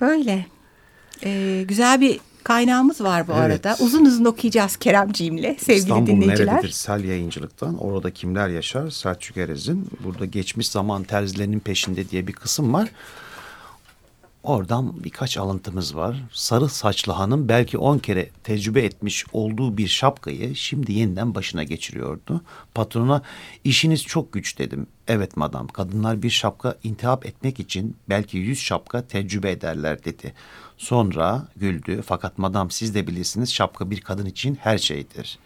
böyle 0.00 0.46
E, 1.24 1.64
güzel 1.68 2.00
bir 2.00 2.20
kaynağımız 2.44 3.00
var 3.00 3.28
bu 3.28 3.32
Evet. 3.32 3.66
arada. 3.66 3.76
Uzun 3.84 4.04
uzun 4.04 4.24
okuyacağız 4.24 4.76
Keremciğimle 4.76 5.56
sevgili 5.60 5.78
İstanbul 5.82 6.06
dinleyiciler. 6.06 6.54
nerededir? 6.54 6.70
Sel 6.72 7.04
yayıncılıktan. 7.04 7.78
Orada 7.78 8.10
kimler 8.10 8.48
yaşar? 8.48 8.90
Selçuk 8.90 9.36
Erez'in. 9.36 9.86
Burada 10.04 10.24
geçmiş 10.24 10.68
zaman 10.68 11.02
terzilerinin 11.04 11.60
peşinde 11.60 12.08
diye 12.10 12.26
bir 12.26 12.32
kısım 12.32 12.72
var. 12.72 12.88
Oradan 14.48 15.04
birkaç 15.04 15.36
alıntımız 15.36 15.96
var. 15.96 16.24
Sarı 16.32 16.68
saçlı 16.68 17.12
hanım 17.12 17.48
belki 17.48 17.78
on 17.78 17.98
kere 17.98 18.28
tecrübe 18.44 18.82
etmiş 18.82 19.24
olduğu 19.32 19.76
bir 19.76 19.88
şapkayı 19.88 20.56
şimdi 20.56 20.92
yeniden 20.92 21.34
başına 21.34 21.62
geçiriyordu. 21.62 22.40
Patrona 22.74 23.22
işiniz 23.64 24.04
çok 24.04 24.32
güç 24.32 24.58
dedim. 24.58 24.86
Evet 25.08 25.36
madam 25.36 25.68
kadınlar 25.68 26.22
bir 26.22 26.30
şapka 26.30 26.76
intihap 26.84 27.26
etmek 27.26 27.60
için 27.60 27.96
belki 28.08 28.38
yüz 28.38 28.58
şapka 28.58 29.06
tecrübe 29.06 29.50
ederler 29.50 30.04
dedi. 30.04 30.34
Sonra 30.76 31.48
güldü 31.56 32.02
fakat 32.06 32.38
madam 32.38 32.70
siz 32.70 32.94
de 32.94 33.06
bilirsiniz 33.06 33.54
şapka 33.54 33.90
bir 33.90 34.00
kadın 34.00 34.26
için 34.26 34.54
her 34.54 34.78
şeydir. 34.78 35.38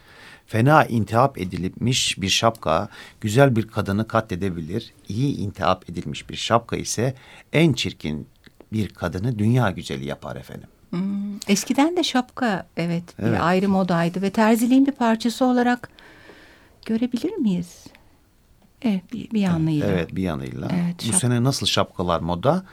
Fena 0.47 0.85
intihap 0.85 1.39
edilmiş 1.39 2.21
bir 2.21 2.29
şapka 2.29 2.89
güzel 3.21 3.57
bir 3.57 3.69
kadını 3.69 4.09
katledebilir. 4.09 4.93
İyi 5.09 5.37
intihap 5.37 5.91
edilmiş 5.91 6.31
bir 6.31 6.37
şapka 6.37 6.77
ise 6.77 7.15
en 7.53 7.73
çirkin 7.73 8.27
bir 8.73 8.89
kadını 8.89 9.39
dünya 9.39 9.71
güzeli 9.71 10.05
yapar 10.05 10.37
efendim. 10.37 10.69
Hmm, 10.91 11.37
Eskiden 11.49 11.97
de 11.97 12.05
şapka 12.05 12.67
evet, 12.77 13.05
Evet. 13.19 13.33
bir 13.33 13.49
ayrı 13.49 13.69
modaydı 13.69 14.23
ve 14.23 14.31
terziliğin 14.31 14.87
bir 14.87 14.93
parçası 14.93 15.45
olarak 15.45 15.89
görebilir 16.87 17.33
miyiz? 17.33 17.85
Evet 18.83 19.13
bir, 19.13 19.31
bir 19.31 19.41
yanıyla. 19.41 19.87
Evet 19.87 20.17
bir 20.17 20.23
yanıyla. 20.23 20.69
Evet, 20.73 21.09
Bu 21.09 21.13
sene 21.19 21.45
nasıl 21.45 21.67
şapkalar 21.67 22.21
moda? 22.21 22.65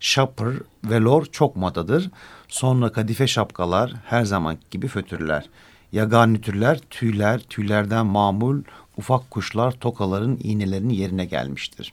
Shopper, 0.00 0.52
velor 0.84 1.24
çok 1.26 1.56
modadır. 1.56 2.10
Sonra 2.48 2.92
kadife 2.92 3.26
şapkalar 3.26 3.94
her 4.06 4.24
zaman 4.24 4.58
gibi 4.70 4.88
fötürler. 4.88 5.44
Yaganitürler, 5.92 6.78
tüyler, 6.90 7.40
tüylerden 7.40 8.06
mamul 8.06 8.62
ufak 8.96 9.30
kuşlar 9.30 9.72
tokaların 9.72 10.38
iğnelerinin 10.42 10.94
yerine 10.94 11.24
gelmiştir. 11.24 11.92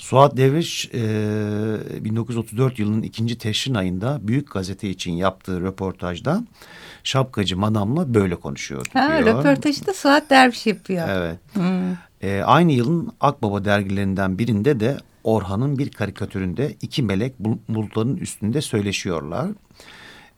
Suat 0.00 0.36
Devriş 0.36 0.90
e, 0.94 2.04
1934 2.04 2.78
yılının 2.78 3.02
ikinci 3.02 3.38
teşrin 3.38 3.74
ayında 3.74 4.18
Büyük 4.22 4.50
Gazete 4.52 4.90
için 4.90 5.12
yaptığı 5.12 5.60
röportajda 5.60 6.44
şapkacı 7.04 7.56
madamla 7.58 8.14
böyle 8.14 8.36
konuşuyordu 8.36 8.88
Ha, 8.92 9.08
diyor. 9.08 9.38
röportajı 9.38 9.86
da 9.86 9.94
Suat 9.94 10.30
Derviş 10.30 10.66
yapıyor. 10.66 11.08
Evet. 11.08 11.38
Ee, 12.22 12.42
aynı 12.44 12.72
yılın 12.72 13.12
Akbaba 13.20 13.64
dergilerinden 13.64 14.38
birinde 14.38 14.80
de 14.80 14.96
Orhan'ın 15.24 15.78
bir 15.78 15.90
karikatüründe 15.90 16.76
iki 16.82 17.02
melek 17.02 17.38
bul- 17.38 17.58
bulutların 17.68 18.16
üstünde 18.16 18.60
söyleşiyorlar. 18.60 19.48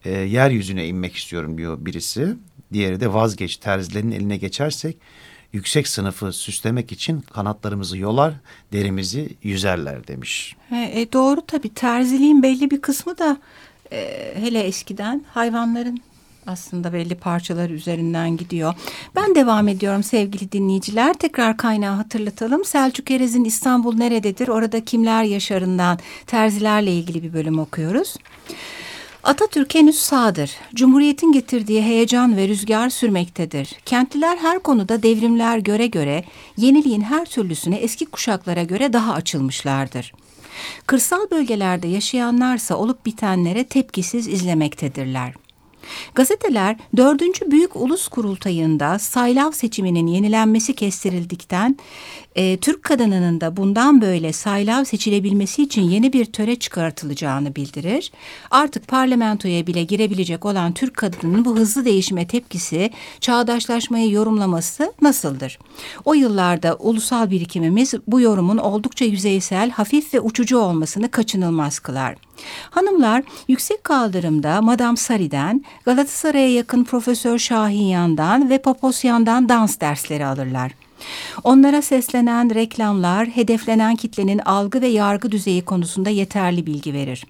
Ee, 0.05 0.11
yeryüzüne 0.11 0.87
inmek 0.87 1.17
istiyorum 1.17 1.59
diyor 1.59 1.87
birisi. 1.87 2.35
Diğeri 2.73 3.01
de 3.01 3.13
vazgeç 3.15 3.57
terzilerin 3.57 4.11
eline 4.13 4.37
geçersek 4.37 4.97
yüksek 5.53 5.89
sınıfı 5.89 6.33
süslemek 6.33 6.93
için 6.93 7.21
kanatlarımızı 7.21 7.99
yolar, 7.99 8.35
derimizi 8.73 9.29
yüzerler 9.43 10.07
demiş. 10.07 10.57
He, 10.69 11.01
e, 11.01 11.13
doğru 11.13 11.41
tabii 11.47 11.75
terziliğin 11.75 12.43
belli 12.43 12.71
bir 12.71 12.81
kısmı 12.81 13.19
da 13.19 13.37
e, 13.93 14.33
hele 14.37 14.61
eskiden 14.61 15.25
hayvanların 15.29 16.01
aslında 16.47 16.93
belli 16.93 17.15
parçalar 17.15 17.71
üzerinden 17.71 18.37
gidiyor. 18.37 18.75
Ben 19.17 19.35
devam 19.35 19.69
ediyorum 19.69 20.03
sevgili 20.03 20.53
dinleyiciler. 20.53 21.15
Tekrar 21.15 21.57
kaynağı 21.57 21.97
hatırlatalım. 21.97 22.65
Selçuk 22.65 23.11
Erez'in 23.11 23.45
İstanbul 23.45 23.95
Nerededir? 23.95 24.49
Orada 24.49 24.85
kimler 24.85 25.25
yaşarından 25.25 25.99
terzilerle 26.27 26.93
ilgili 26.93 27.23
bir 27.23 27.33
bölüm 27.33 27.59
okuyoruz. 27.59 28.17
Atatürk 29.25 29.75
henüz 29.75 29.99
sağdır. 29.99 30.51
Cumhuriyetin 30.75 31.33
getirdiği 31.33 31.83
heyecan 31.83 32.37
ve 32.37 32.49
rüzgar 32.49 32.91
sürmektedir. 32.91 33.75
Kentliler 33.87 34.37
her 34.37 34.59
konuda 34.59 35.03
devrimler 35.03 35.59
göre 35.59 35.87
göre 35.87 36.25
yeniliğin 36.57 37.01
her 37.01 37.25
türlüsüne 37.25 37.77
eski 37.77 38.07
kuşaklara 38.07 38.63
göre 38.63 38.93
daha 38.93 39.13
açılmışlardır. 39.13 40.13
Kırsal 40.87 41.31
bölgelerde 41.31 41.89
yaşayanlarsa 41.89 42.75
olup 42.75 43.07
bitenlere 43.07 43.65
tepkisiz 43.65 44.29
izlemektedirler. 44.29 45.33
Gazeteler 46.15 46.77
4. 46.97 47.23
Büyük 47.51 47.77
Ulus 47.77 48.09
Kurultayı'nda 48.09 48.99
saylav 48.99 49.51
seçiminin 49.51 50.07
yenilenmesi 50.07 50.75
kestirildikten 50.75 51.77
e, 52.35 52.57
Türk 52.57 52.83
kadınının 52.83 53.41
da 53.41 53.57
bundan 53.57 54.01
böyle 54.01 54.33
saylav 54.33 54.85
seçilebilmesi 54.85 55.63
için 55.63 55.83
yeni 55.83 56.13
bir 56.13 56.25
töre 56.25 56.57
çıkartılacağını 56.57 57.57
bildirir. 57.57 58.13
Artık 58.51 58.89
parlamentoya 58.89 59.67
bile 59.67 59.85
girebilecek 59.85 60.45
olan 60.45 60.73
Türk 60.73 60.97
kadınının 60.97 61.45
bu 61.45 61.57
hızlı 61.57 61.85
değişime 61.85 62.27
tepkisi, 62.27 62.91
çağdaşlaşmayı 63.21 64.11
yorumlaması 64.11 64.93
nasıldır? 65.03 65.59
O 66.05 66.15
yıllarda 66.15 66.75
ulusal 66.75 67.31
birikimimiz 67.31 67.95
bu 68.07 68.21
yorumun 68.21 68.59
oldukça 68.59 69.05
yüzeysel, 69.05 69.71
hafif 69.71 70.15
ve 70.15 70.21
uçucu 70.21 70.59
olmasını 70.59 71.11
kaçınılmaz 71.11 71.79
kılar. 71.79 72.17
Hanımlar 72.71 73.23
yüksek 73.49 73.85
kaldırımda 73.85 74.63
Madame 74.63 74.97
Sari'den, 74.97 75.65
Galatasaray'a 75.85 76.49
yakın 76.49 76.85
Profesör 76.85 77.39
Şahinyan'dan 77.39 78.51
ve 78.51 78.63
Poposyan'dan 78.63 79.49
dans 79.49 79.81
dersleri 79.81 80.27
alırlar. 80.27 80.73
Onlara 81.45 81.83
seslenen 81.83 82.55
reklamlar 82.55 83.29
hedeflenen 83.29 83.97
kitlenin 83.97 84.39
algı 84.39 84.81
ve 84.81 84.87
yargı 84.87 85.33
düzeyi 85.33 85.65
konusunda 85.65 86.11
yeterli 86.11 86.67
bilgi 86.67 86.95
verir. 86.95 87.27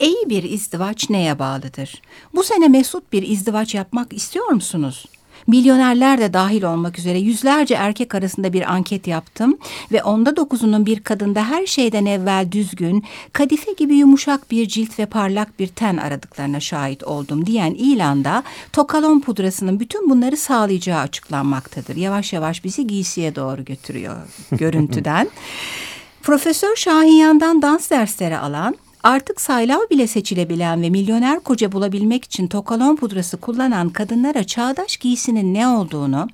İyi 0.00 0.30
bir 0.30 0.42
izdivaç 0.42 1.10
neye 1.10 1.38
bağlıdır? 1.38 2.02
Bu 2.34 2.42
sene 2.42 2.68
mesut 2.68 3.12
bir 3.12 3.22
izdivaç 3.22 3.74
yapmak 3.74 4.12
istiyor 4.12 4.46
musunuz? 4.48 5.06
Milyonerler 5.46 6.20
de 6.20 6.32
dahil 6.32 6.62
olmak 6.62 6.98
üzere 6.98 7.18
yüzlerce 7.18 7.74
erkek 7.74 8.14
arasında 8.14 8.52
bir 8.52 8.72
anket 8.72 9.06
yaptım 9.06 9.58
ve 9.92 10.02
onda 10.02 10.36
dokuzunun 10.36 10.86
bir 10.86 11.00
kadında 11.00 11.44
her 11.44 11.66
şeyden 11.66 12.06
evvel 12.06 12.52
düzgün, 12.52 13.04
kadife 13.32 13.72
gibi 13.72 13.94
yumuşak 13.94 14.50
bir 14.50 14.68
cilt 14.68 14.98
ve 14.98 15.06
parlak 15.06 15.58
bir 15.58 15.66
ten 15.66 15.96
aradıklarına 15.96 16.60
şahit 16.60 17.04
oldum 17.04 17.46
diyen 17.46 17.74
ilanda 17.74 18.42
tokalon 18.72 19.20
pudrasının 19.20 19.80
bütün 19.80 20.10
bunları 20.10 20.36
sağlayacağı 20.36 21.00
açıklanmaktadır. 21.00 21.96
Yavaş 21.96 22.32
yavaş 22.32 22.64
bizi 22.64 22.86
giysiye 22.86 23.34
doğru 23.34 23.64
götürüyor 23.64 24.16
görüntüden. 24.52 25.30
Profesör 26.22 26.76
Şahinyan'dan 26.76 27.62
dans 27.62 27.90
dersleri 27.90 28.38
alan 28.38 28.76
Artık 29.04 29.40
saylav 29.40 29.80
bile 29.90 30.06
seçilebilen 30.06 30.82
ve 30.82 30.90
milyoner 30.90 31.40
koca 31.40 31.72
bulabilmek 31.72 32.24
için 32.24 32.46
tokalon 32.46 32.96
pudrası 32.96 33.36
kullanan 33.36 33.88
kadınlara 33.88 34.44
çağdaş 34.44 34.96
giysinin 34.96 35.54
ne 35.54 35.68
olduğunu, 35.68 36.28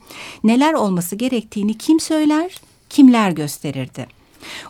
neler 0.45 0.73
olması 0.73 1.17
gerektiğini 1.17 1.79
kim 1.79 2.01
söyler, 2.01 2.61
kimler 2.89 3.31
gösterirdi. 3.31 4.07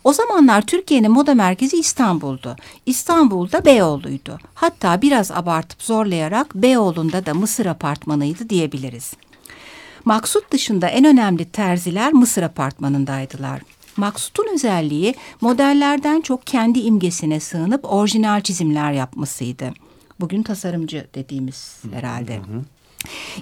O 0.04 0.12
zamanlar 0.12 0.62
Türkiye'nin 0.62 1.10
moda 1.10 1.34
merkezi 1.34 1.76
İstanbul'du. 1.76 2.56
İstanbul'da 2.86 3.64
Beyoğlu'ydu. 3.64 4.38
Hatta 4.54 5.02
biraz 5.02 5.30
abartıp 5.30 5.82
zorlayarak 5.82 6.54
Beyoğlu'nda 6.54 7.26
da 7.26 7.34
Mısır 7.34 7.66
apartmanıydı 7.66 8.48
diyebiliriz. 8.48 9.12
Maksut 10.04 10.52
dışında 10.52 10.88
en 10.88 11.04
önemli 11.04 11.44
terziler 11.44 12.12
Mısır 12.12 12.42
apartmanındaydılar. 12.42 13.60
Maksut'un 14.00 14.54
özelliği 14.54 15.14
modellerden 15.40 16.20
çok 16.20 16.46
kendi 16.46 16.78
imgesine 16.78 17.40
sığınıp 17.40 17.92
orijinal 17.92 18.40
çizimler 18.40 18.92
yapmasıydı. 18.92 19.72
Bugün 20.20 20.42
tasarımcı 20.42 21.06
dediğimiz 21.14 21.76
herhalde. 21.92 22.40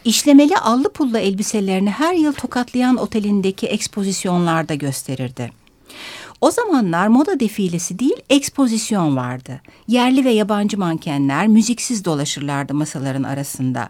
İşlemeli 0.05 0.57
allı 0.59 0.93
pullu 0.93 1.19
elbiselerini 1.19 1.91
her 1.91 2.15
yıl 2.15 2.33
tokatlayan 2.33 2.97
otelindeki 2.97 3.67
ekspozisyonlarda 3.67 4.75
gösterirdi. 4.75 5.51
O 6.41 6.51
zamanlar 6.51 7.09
moda 7.09 7.41
defilesi 7.41 7.99
değil 7.99 8.17
ekspozisyon 8.31 9.17
vardı. 9.17 9.61
Yerli 9.89 10.25
ve 10.25 10.31
yabancı 10.31 10.79
mankenler 10.79 11.47
müziksiz 11.47 12.05
dolaşırlardı 12.05 12.75
masaların 12.75 13.23
arasında. 13.23 13.89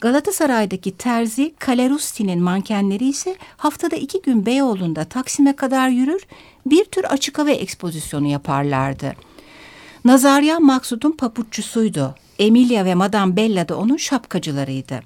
Galatasaray'daki 0.00 0.96
terzi 0.96 1.54
Kalerusti'nin 1.58 2.42
mankenleri 2.42 3.08
ise 3.08 3.36
haftada 3.56 3.96
iki 3.96 4.22
gün 4.22 4.46
Beyoğlu'nda 4.46 5.04
Taksim'e 5.04 5.56
kadar 5.56 5.88
yürür 5.88 6.26
bir 6.66 6.84
tür 6.84 7.04
açık 7.04 7.38
hava 7.38 7.50
ekspozisyonu 7.50 8.26
yaparlardı. 8.26 9.12
Nazarya 10.04 10.60
Maksud'un 10.60 11.12
papuççusuydu. 11.12 12.14
Emilia 12.40 12.84
ve 12.84 12.94
Madame 12.94 13.36
Bella 13.36 13.68
da 13.68 13.76
onun 13.76 13.96
şapkacılarıydı. 13.96 15.00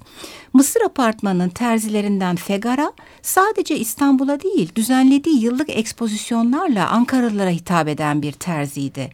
Mısır 0.53 0.81
apartmanının 0.81 1.49
terzilerinden 1.49 2.35
Fegara 2.35 2.93
sadece 3.21 3.77
İstanbul'a 3.77 4.41
değil 4.41 4.75
düzenlediği 4.75 5.43
yıllık 5.43 5.69
ekspozisyonlarla 5.69 6.89
Ankaralılara 6.89 7.49
hitap 7.49 7.87
eden 7.87 8.21
bir 8.21 8.31
terziydi. 8.31 9.09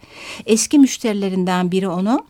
Eski 0.45 0.79
müşterilerinden 0.79 1.71
biri 1.71 1.87
onu 1.87 2.25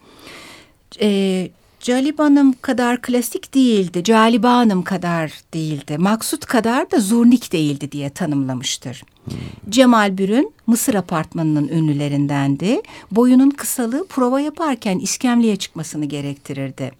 e, 1.01 1.49
Calibe 1.81 2.23
Hanım 2.23 2.53
kadar 2.61 3.01
klasik 3.01 3.53
değildi, 3.53 4.03
Calibe 4.03 4.47
Hanım 4.47 4.83
kadar 4.83 5.31
değildi, 5.53 5.97
Maksut 5.97 6.45
kadar 6.45 6.91
da 6.91 6.99
zurnik 6.99 7.53
değildi 7.53 7.91
diye 7.91 8.09
tanımlamıştır. 8.09 9.03
Hmm. 9.25 9.33
Cemal 9.69 10.17
Bürün 10.17 10.53
Mısır 10.67 10.95
apartmanının 10.95 11.67
ünlülerindendi. 11.67 12.81
Boyunun 13.11 13.49
kısalığı 13.49 14.07
prova 14.07 14.39
yaparken 14.39 14.99
iskemleye 14.99 15.55
çıkmasını 15.55 16.05
gerektirirdi. 16.05 16.91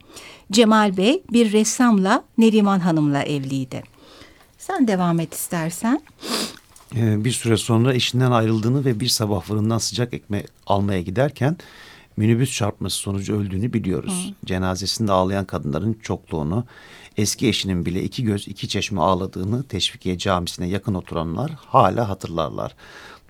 Cemal 0.52 0.98
Bey 0.98 1.24
bir 1.32 1.52
ressamla 1.52 2.24
Neriman 2.38 2.80
Hanım'la 2.80 3.24
evliydi. 3.24 3.84
Sen 4.58 4.88
devam 4.88 5.20
et 5.20 5.34
istersen. 5.34 6.02
Ee, 6.96 7.26
bir 7.26 7.32
süre 7.32 7.58
sonra 7.58 7.94
eşinden 7.94 8.32
ayrıldığını 8.32 8.86
ve 8.86 9.00
bir 9.00 9.08
sabah 9.08 9.42
fırından 9.42 9.78
sıcak 9.78 10.14
ekmek 10.14 10.46
almaya 10.68 11.02
giderken 11.02 11.58
minibüs 12.18 12.58
çarpması 12.58 12.96
sonucu 12.96 13.40
öldüğünü 13.40 13.74
biliyoruz. 13.74 14.34
Hı. 14.42 14.46
Cenazesinde 14.46 15.12
ağlayan 15.12 15.46
kadınların 15.46 15.94
çokluğunu, 15.94 16.66
eski 17.18 17.48
eşinin 17.48 17.86
bile 17.86 18.04
iki 18.04 18.24
göz 18.24 18.48
iki 18.48 18.68
çeşme 18.68 19.02
ağladığını 19.02 19.64
Teşvikiye 19.64 20.18
Camisi'ne 20.18 20.68
yakın 20.68 20.94
oturanlar 20.94 21.52
hala 21.52 22.10
hatırlarlar. 22.10 22.76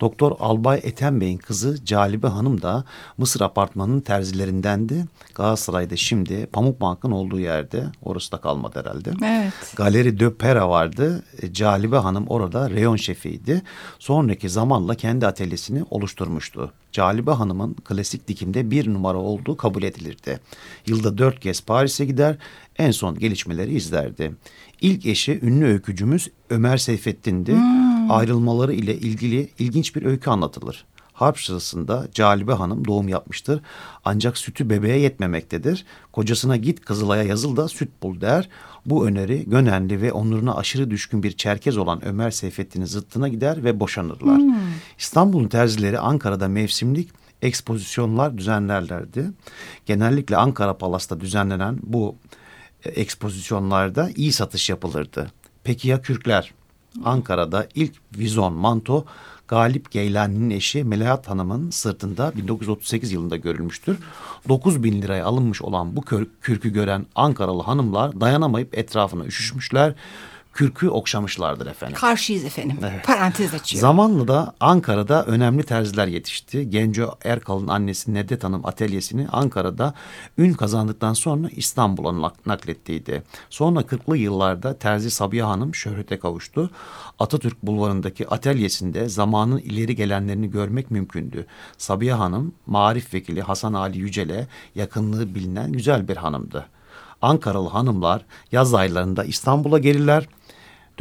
Doktor 0.01 0.31
Albay 0.39 0.79
Ethem 0.83 1.21
Bey'in 1.21 1.37
kızı 1.37 1.85
Calibe 1.85 2.27
Hanım 2.27 2.61
da 2.61 2.83
Mısır 3.17 3.41
apartmanının 3.41 4.01
terzilerindendi. 4.01 5.05
Galatasaray'da 5.35 5.95
şimdi 5.95 6.45
Pamuk 6.45 6.81
Bank'ın 6.81 7.11
olduğu 7.11 7.39
yerde. 7.39 7.85
Orası 8.03 8.31
da 8.31 8.37
kalmadı 8.37 8.79
herhalde. 8.79 9.11
Evet. 9.25 9.53
Galeri 9.75 10.19
de 10.19 10.33
Pera 10.33 10.69
vardı. 10.69 11.23
E, 11.41 11.53
Calibe 11.53 11.97
Hanım 11.97 12.27
orada 12.27 12.69
reyon 12.69 12.95
şefiydi. 12.95 13.61
Sonraki 13.99 14.49
zamanla 14.49 14.95
kendi 14.95 15.27
atölyesini 15.27 15.83
oluşturmuştu. 15.89 16.71
Calibe 16.91 17.31
Hanım'ın 17.31 17.73
klasik 17.73 18.27
dikimde 18.27 18.71
bir 18.71 18.93
numara 18.93 19.17
olduğu 19.17 19.57
kabul 19.57 19.83
edilirdi. 19.83 20.39
Yılda 20.87 21.17
dört 21.17 21.39
kez 21.39 21.61
Paris'e 21.61 22.05
gider, 22.05 22.37
en 22.77 22.91
son 22.91 23.19
gelişmeleri 23.19 23.73
izlerdi. 23.73 24.35
İlk 24.81 25.05
eşi 25.05 25.39
ünlü 25.41 25.65
öykücümüz 25.65 26.27
Ömer 26.49 26.77
Seyfettin'di. 26.77 27.53
Hmm. 27.53 27.80
Ayrılmaları 28.11 28.73
ile 28.73 28.95
ilgili 28.95 29.49
ilginç 29.59 29.95
bir 29.95 30.05
öykü 30.05 30.29
anlatılır. 30.29 30.85
Harp 31.13 31.39
sırasında 31.39 32.07
Calibe 32.13 32.53
Hanım 32.53 32.87
doğum 32.87 33.07
yapmıştır. 33.07 33.61
Ancak 34.05 34.37
sütü 34.37 34.69
bebeğe 34.69 34.99
yetmemektedir. 34.99 35.85
Kocasına 36.11 36.57
git 36.57 36.85
Kızılay'a 36.85 37.23
yazıl 37.23 37.57
da 37.57 37.67
süt 37.67 37.89
bul 38.03 38.21
der. 38.21 38.49
Bu 38.85 39.07
öneri 39.07 39.49
Gönenli 39.49 40.01
ve 40.01 40.11
onuruna 40.11 40.55
aşırı 40.55 40.91
düşkün 40.91 41.23
bir 41.23 41.31
Çerkez 41.31 41.77
olan 41.77 42.05
Ömer 42.05 42.31
Seyfettin'in 42.31 42.85
zıttına 42.85 43.27
gider 43.27 43.63
ve 43.63 43.79
boşanırlar. 43.79 44.37
Hmm. 44.37 44.55
İstanbul'un 44.97 45.47
terzileri 45.47 45.99
Ankara'da 45.99 46.47
mevsimlik 46.47 47.09
ekspozisyonlar 47.41 48.37
düzenlerlerdi. 48.37 49.31
Genellikle 49.85 50.37
Ankara 50.37 50.77
Palas'ta 50.77 51.19
düzenlenen 51.19 51.79
bu 51.83 52.15
e, 52.85 52.89
ekspozisyonlarda 52.89 54.09
iyi 54.15 54.31
satış 54.31 54.69
yapılırdı. 54.69 55.31
Peki 55.63 55.87
ya 55.87 56.01
Kürkler? 56.01 56.53
Ankara'da 57.03 57.67
ilk 57.75 57.93
vizon 58.17 58.53
manto 58.53 59.05
Galip 59.47 59.91
Geylani'nin 59.91 60.49
eşi 60.49 60.83
Melahat 60.83 61.29
Hanım'ın 61.29 61.69
sırtında 61.69 62.31
1938 62.35 63.11
yılında 63.11 63.37
görülmüştür. 63.37 63.97
9 64.49 64.83
bin 64.83 65.01
liraya 65.01 65.25
alınmış 65.25 65.61
olan 65.61 65.95
bu 65.95 66.01
kürkü 66.41 66.73
gören 66.73 67.05
Ankaralı 67.15 67.63
hanımlar 67.63 68.21
dayanamayıp 68.21 68.77
etrafına 68.77 69.25
üşüşmüşler 69.25 69.93
kürkü 70.53 70.89
okşamışlardır 70.89 71.67
efendim. 71.67 71.97
Karşıyız 71.99 72.45
efendim. 72.45 72.77
Evet. 72.81 73.05
Parantez 73.05 73.53
açıyor. 73.53 73.81
Zamanla 73.81 74.27
da 74.27 74.53
Ankara'da 74.59 75.25
önemli 75.25 75.63
terziler 75.63 76.07
yetişti. 76.07 76.69
Genco 76.69 77.15
Erkal'ın 77.23 77.67
annesi 77.67 78.13
Nedet 78.13 78.43
Hanım 78.43 78.65
atölyesini 78.65 79.27
Ankara'da 79.31 79.93
ün 80.37 80.53
kazandıktan 80.53 81.13
sonra 81.13 81.49
İstanbul'a 81.55 82.31
naklettiydi. 82.45 83.23
Sonra 83.49 83.79
40'lı 83.79 84.17
yıllarda 84.17 84.77
terzi 84.77 85.11
Sabiha 85.11 85.49
Hanım 85.49 85.75
şöhrete 85.75 86.19
kavuştu. 86.19 86.69
Atatürk 87.19 87.63
Bulvarı'ndaki 87.63 88.29
atölyesinde 88.29 89.09
zamanın 89.09 89.57
ileri 89.57 89.95
gelenlerini 89.95 90.51
görmek 90.51 90.91
mümkündü. 90.91 91.45
Sabiha 91.77 92.19
Hanım, 92.19 92.53
marif 92.65 93.13
vekili 93.13 93.41
Hasan 93.41 93.73
Ali 93.73 93.97
Yücel'e 93.97 94.47
yakınlığı 94.75 95.35
bilinen 95.35 95.71
güzel 95.71 96.07
bir 96.07 96.17
hanımdı. 96.17 96.65
Ankaralı 97.21 97.69
hanımlar 97.69 98.25
yaz 98.51 98.73
aylarında 98.73 99.23
İstanbul'a 99.23 99.79
gelirler 99.79 100.27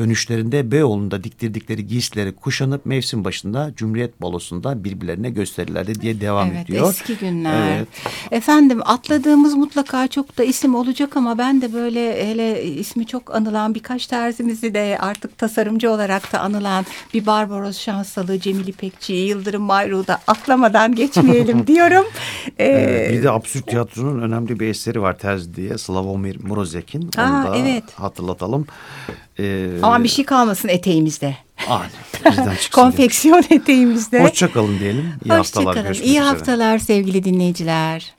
dönüşlerinde 0.01 0.71
Beyoğlu'nda 0.71 1.25
diktirdikleri 1.25 1.87
giysileri 1.87 2.33
kuşanıp 2.33 2.87
mevsim 2.87 3.25
başında 3.25 3.71
Cumhuriyet 3.77 4.23
Balosu'nda 4.23 4.85
birbirlerine 4.85 5.31
gösterirlerdi 5.31 6.01
diye 6.01 6.21
devam 6.21 6.49
evet, 6.49 6.71
ediyor. 6.71 6.89
Eski 6.91 7.17
günler. 7.17 7.77
Evet. 7.77 7.89
Efendim 8.31 8.81
atladığımız 8.85 9.55
mutlaka 9.55 10.09
çok 10.09 10.39
da 10.39 10.45
isim 10.45 10.75
olacak 10.75 11.17
ama 11.17 11.39
ben 11.39 11.63
de 11.63 11.73
böyle 11.73 12.31
hele 12.31 12.65
ismi 12.65 13.07
çok 13.07 13.35
anılan 13.35 13.75
birkaç 13.75 14.07
terzimizi 14.07 14.75
de 14.75 14.99
artık 15.01 15.39
tasarımcı 15.39 15.91
olarak 15.91 16.33
da 16.33 16.41
anılan 16.41 16.87
bir 17.15 17.27
Barbaros 17.27 17.79
Şansalı, 17.79 18.41
Cemil 18.41 18.67
İpekçi'yi, 18.67 19.29
Yıldırım 19.29 19.63
Mayru'yu 19.63 20.07
da 20.07 20.19
atlamadan 20.27 20.95
geçmeyelim 20.95 21.67
diyorum. 21.67 22.05
Ee, 22.59 22.71
Ee, 22.71 23.13
bir 23.13 23.23
de 23.23 23.31
absürt 23.31 23.67
tiyatronun 23.67 24.23
önemli 24.23 24.61
bir 24.61 24.69
eseri 24.69 25.03
var 25.03 25.19
Terzi 25.19 25.57
diye 25.57 25.79
Slavomir 25.79 26.45
Morozek'in. 26.45 27.11
Onu 27.19 27.25
Aa, 27.25 27.53
da 27.53 27.57
evet. 27.57 27.85
hatırlatalım. 27.95 28.67
Ee, 29.41 29.69
Aman 29.83 30.05
bir 30.05 30.09
şey 30.09 30.25
kalmasın 30.25 30.69
eteğimizde. 30.69 31.37
Aynen. 31.69 32.57
Konfeksiyon 32.73 33.43
eteğimizde. 33.51 34.23
Hoşçakalın 34.25 34.79
diyelim. 34.79 35.13
İyi 35.25 35.29
haftalar. 35.33 35.67
Hoşçakalın. 35.67 35.83
Görüşmek 35.83 36.07
İyi 36.09 36.11
üzere. 36.11 36.25
haftalar 36.25 36.79
sevgili 36.79 37.25
dinleyiciler. 37.25 38.15